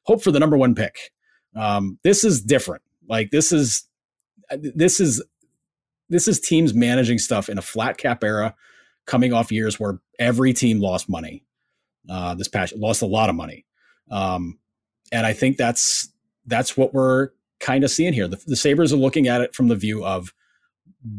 [0.04, 1.12] hope for the number one pick."
[1.56, 2.84] Um, this is different.
[3.10, 3.86] Like this is
[4.52, 5.24] this is
[6.10, 8.56] this is teams managing stuff in a flat cap era,
[9.06, 11.44] coming off years where every team lost money.
[12.10, 13.66] Uh, this past lost a lot of money,
[14.12, 14.60] um,
[15.12, 16.10] and I think that's
[16.46, 18.28] that's what we're kind of seeing here.
[18.28, 20.34] The, the Sabres are looking at it from the view of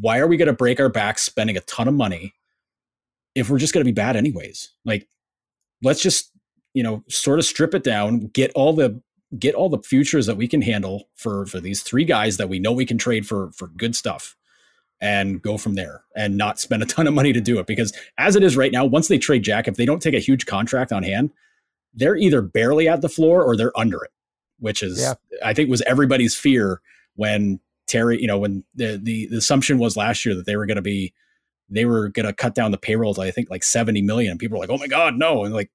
[0.01, 2.35] why are we going to break our backs spending a ton of money
[3.35, 4.73] if we're just going to be bad anyways?
[4.85, 5.09] Like,
[5.83, 6.31] let's just
[6.73, 9.01] you know sort of strip it down, get all the
[9.39, 12.59] get all the futures that we can handle for for these three guys that we
[12.59, 14.37] know we can trade for for good stuff
[15.01, 17.67] and go from there and not spend a ton of money to do it.
[17.67, 20.21] Because as it is right now once they trade Jack if they don't take a
[20.21, 21.33] huge contract on hand
[21.95, 24.11] they're either barely at the floor or they're under it
[24.59, 25.15] which is yeah.
[25.45, 26.81] I think was everybody's fear
[27.15, 30.67] when Terry you know when the the, the assumption was last year that they were
[30.67, 31.13] going to be
[31.69, 34.33] they were going to cut down the payroll to I think like 70 million.
[34.33, 35.45] And people were like oh my god no.
[35.45, 35.71] And like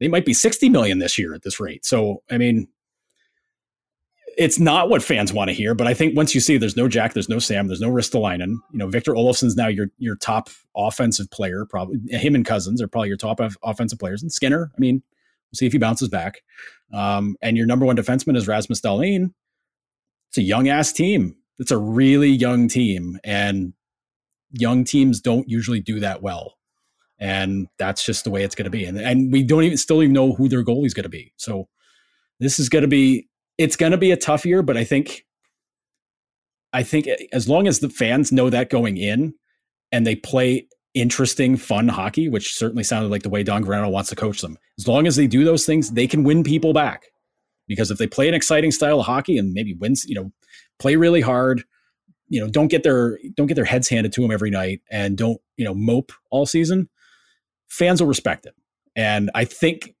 [0.00, 1.84] they might be 60 million this year at this rate.
[1.84, 2.68] So I mean
[4.36, 6.88] it's not what fans want to hear, but I think once you see there's no
[6.88, 10.48] Jack, there's no Sam, there's no Ristolainen, you know, Victor Olofsson's now your your top
[10.76, 14.22] offensive player, probably him and Cozens are probably your top offensive players.
[14.22, 15.02] And Skinner, I mean,
[15.50, 16.42] we'll see if he bounces back.
[16.92, 19.32] Um, and your number one defenseman is Rasmus Dahlin.
[20.28, 21.36] It's a young ass team.
[21.58, 23.74] It's a really young team, and
[24.50, 26.58] young teams don't usually do that well.
[27.20, 28.84] And that's just the way it's going to be.
[28.84, 31.32] And and we don't even still even know who their goalie's going to be.
[31.36, 31.68] So
[32.40, 33.28] this is going to be
[33.58, 35.24] it's going to be a tough year, but I think
[36.72, 39.34] I think as long as the fans know that going in
[39.92, 44.10] and they play interesting, fun hockey, which certainly sounded like the way Don Granato wants
[44.10, 44.58] to coach them.
[44.78, 47.04] As long as they do those things, they can win people back.
[47.66, 50.32] Because if they play an exciting style of hockey and maybe wins, you know,
[50.78, 51.64] play really hard,
[52.28, 55.16] you know, don't get their don't get their heads handed to them every night and
[55.16, 56.88] don't, you know, mope all season,
[57.68, 58.54] fans will respect it.
[58.96, 59.94] And I think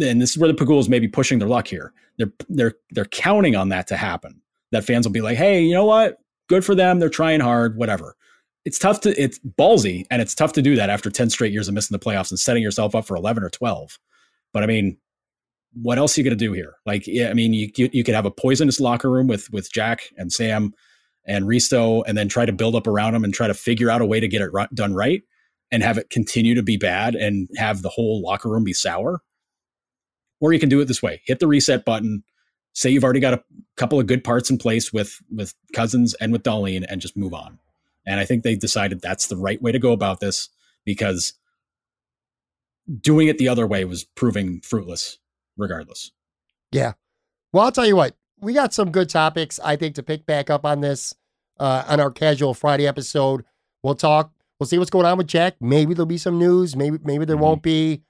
[0.00, 1.92] and this is where the Pegulas may be pushing their luck here.
[2.18, 4.40] They're they're they're counting on that to happen.
[4.72, 6.18] That fans will be like, hey, you know what?
[6.48, 6.98] Good for them.
[6.98, 7.76] They're trying hard.
[7.76, 8.16] Whatever.
[8.64, 11.68] It's tough to it's ballsy and it's tough to do that after ten straight years
[11.68, 13.98] of missing the playoffs and setting yourself up for eleven or twelve.
[14.52, 14.98] But I mean,
[15.74, 16.74] what else are you going to do here?
[16.84, 19.72] Like, yeah, I mean, you, you, you could have a poisonous locker room with with
[19.72, 20.74] Jack and Sam
[21.24, 24.00] and Risto, and then try to build up around them and try to figure out
[24.00, 25.22] a way to get it done right,
[25.70, 29.22] and have it continue to be bad and have the whole locker room be sour.
[30.40, 32.24] Or you can do it this way: hit the reset button.
[32.72, 33.42] Say you've already got a
[33.76, 37.34] couple of good parts in place with with Cozens and with Dahlin, and just move
[37.34, 37.58] on.
[38.06, 40.48] And I think they decided that's the right way to go about this
[40.84, 41.34] because
[43.00, 45.18] doing it the other way was proving fruitless,
[45.56, 46.10] regardless.
[46.72, 46.94] Yeah.
[47.52, 50.50] Well, I'll tell you what, we got some good topics, I think, to pick back
[50.50, 51.14] up on this
[51.58, 53.44] uh, on our casual Friday episode.
[53.82, 54.32] We'll talk.
[54.58, 55.56] We'll see what's going on with Jack.
[55.60, 56.76] Maybe there'll be some news.
[56.76, 57.44] Maybe maybe there mm-hmm.
[57.44, 58.02] won't be.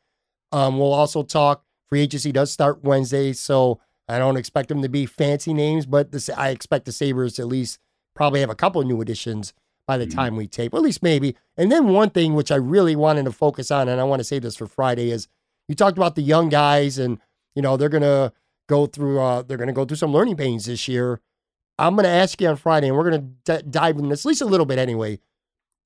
[0.52, 4.88] Um, we'll also talk Free agency does start Wednesday, so I don't expect them to
[4.88, 7.78] be fancy names, but this, I expect the Sabres to at least
[8.14, 9.52] probably have a couple of new additions
[9.86, 10.18] by the mm-hmm.
[10.18, 11.36] time we tape, at least maybe.
[11.56, 14.24] And then one thing which I really wanted to focus on, and I want to
[14.24, 15.26] say this for Friday, is
[15.68, 17.18] you talked about the young guys, and
[17.54, 18.32] you know they're gonna
[18.68, 21.20] go through uh, they're gonna go through some learning pains this year.
[21.76, 24.42] I'm gonna ask you on Friday, and we're gonna d- dive in this at least
[24.42, 25.18] a little bit anyway.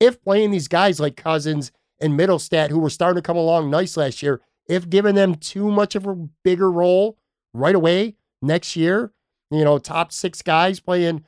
[0.01, 3.97] If playing these guys like Cozens and Mittelstadt, who were starting to come along nice
[3.97, 7.19] last year, if giving them too much of a bigger role
[7.53, 9.12] right away next year,
[9.51, 11.24] you know, top six guys playing,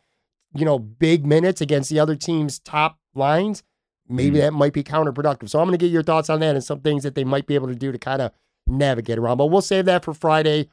[0.54, 3.62] you know, big minutes against the other team's top lines,
[4.08, 5.48] maybe mm that might be counterproductive.
[5.48, 7.46] So I'm going to get your thoughts on that and some things that they might
[7.46, 8.32] be able to do to kind of
[8.66, 9.38] navigate around.
[9.38, 10.68] But we'll save that for Friday.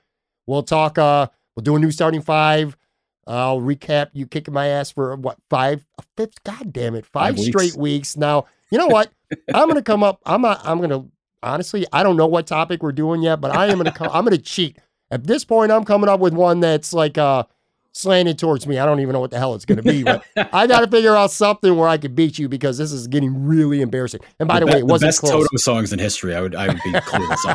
[0.46, 2.78] We'll talk, uh, we'll do a new starting five.
[3.26, 7.38] I'll recap you kicking my ass for what five, a fifth, god damn it, five,
[7.38, 8.18] five straight weeks.
[8.18, 9.12] Now, you know what?
[9.54, 10.20] I'm gonna come up.
[10.26, 11.06] I'm a, I'm gonna
[11.44, 14.24] honestly, I don't know what topic we're doing yet, but I am gonna come, I'm
[14.24, 14.78] gonna cheat.
[15.12, 17.44] At this point, I'm coming up with one that's like uh
[17.92, 18.80] slanted towards me.
[18.80, 21.16] I don't even know what the hell it's gonna be, but I got to figure
[21.16, 24.22] out something where I could beat you because this is getting really embarrassing.
[24.40, 25.32] And by the, the way, it wasn't best close.
[25.32, 26.36] Toto songs in history.
[26.36, 27.46] I would I would be clueless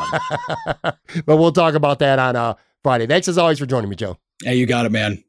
[0.84, 0.92] on.
[1.26, 3.06] but we'll talk about that on uh Friday.
[3.06, 4.18] Thanks as always for joining me, Joe.
[4.42, 5.24] Hey, you got it, man.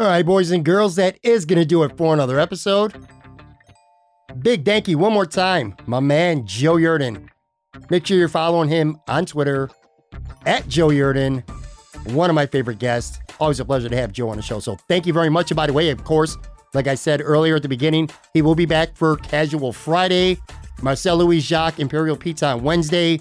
[0.00, 2.94] All right, boys and girls, that is going to do it for another episode.
[4.38, 7.28] Big thank you one more time, my man Joe Yerdon.
[7.90, 9.68] Make sure you're following him on Twitter
[10.46, 11.42] at Joe Yerdon,
[12.12, 13.18] one of my favorite guests.
[13.40, 14.60] Always a pleasure to have Joe on the show.
[14.60, 15.50] So thank you very much.
[15.50, 16.36] And by the way, of course,
[16.74, 20.38] like I said earlier at the beginning, he will be back for Casual Friday.
[20.80, 23.20] Marcel Louis Jacques, Imperial Pizza on Wednesday.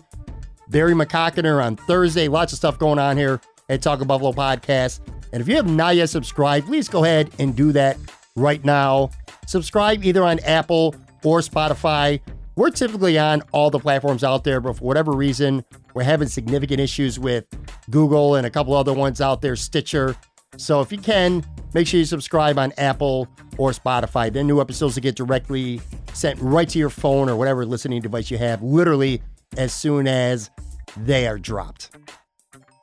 [0.70, 2.28] Barry McCockiner on Thursday.
[2.28, 5.00] Lots of stuff going on here at Talk of Buffalo Podcast.
[5.32, 7.98] And if you have not yet subscribed, please go ahead and do that
[8.36, 9.10] right now.
[9.46, 12.20] Subscribe either on Apple or Spotify.
[12.56, 15.64] We're typically on all the platforms out there, but for whatever reason,
[15.94, 17.46] we're having significant issues with
[17.90, 20.16] Google and a couple other ones out there, Stitcher.
[20.58, 23.28] So if you can, make sure you subscribe on Apple
[23.58, 24.32] or Spotify.
[24.32, 25.82] Then new episodes will get directly
[26.14, 29.22] sent right to your phone or whatever listening device you have, literally
[29.56, 30.50] as soon as
[30.96, 31.96] they are dropped.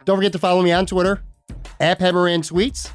[0.05, 1.23] Don't forget to follow me on Twitter
[1.81, 2.91] at Hammerman Tweets.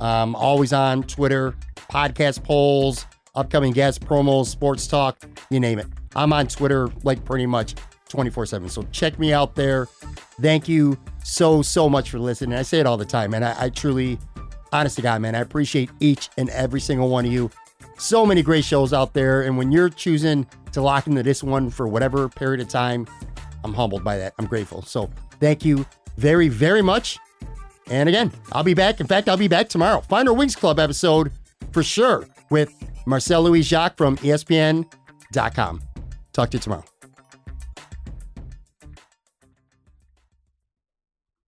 [0.00, 1.54] Um, always on Twitter,
[1.90, 5.18] podcast polls, upcoming guest promos, sports talk,
[5.50, 5.86] you name it.
[6.14, 7.74] I'm on Twitter like pretty much
[8.08, 8.68] 24 7.
[8.68, 9.86] So check me out there.
[10.40, 12.58] Thank you so, so much for listening.
[12.58, 13.42] I say it all the time, man.
[13.42, 14.18] I, I truly,
[14.72, 17.50] honest to God, man, I appreciate each and every single one of you.
[17.98, 19.42] So many great shows out there.
[19.42, 23.06] And when you're choosing to lock into this one for whatever period of time,
[23.64, 24.34] I'm humbled by that.
[24.38, 24.82] I'm grateful.
[24.82, 25.86] So thank you
[26.16, 27.18] very, very much.
[27.88, 29.00] And again, I'll be back.
[29.00, 30.00] In fact, I'll be back tomorrow.
[30.00, 31.30] Find our Wings Club episode
[31.72, 32.72] for sure with
[33.06, 35.82] Marcel Louis Jacques from ESPN.com.
[36.32, 36.84] Talk to you tomorrow.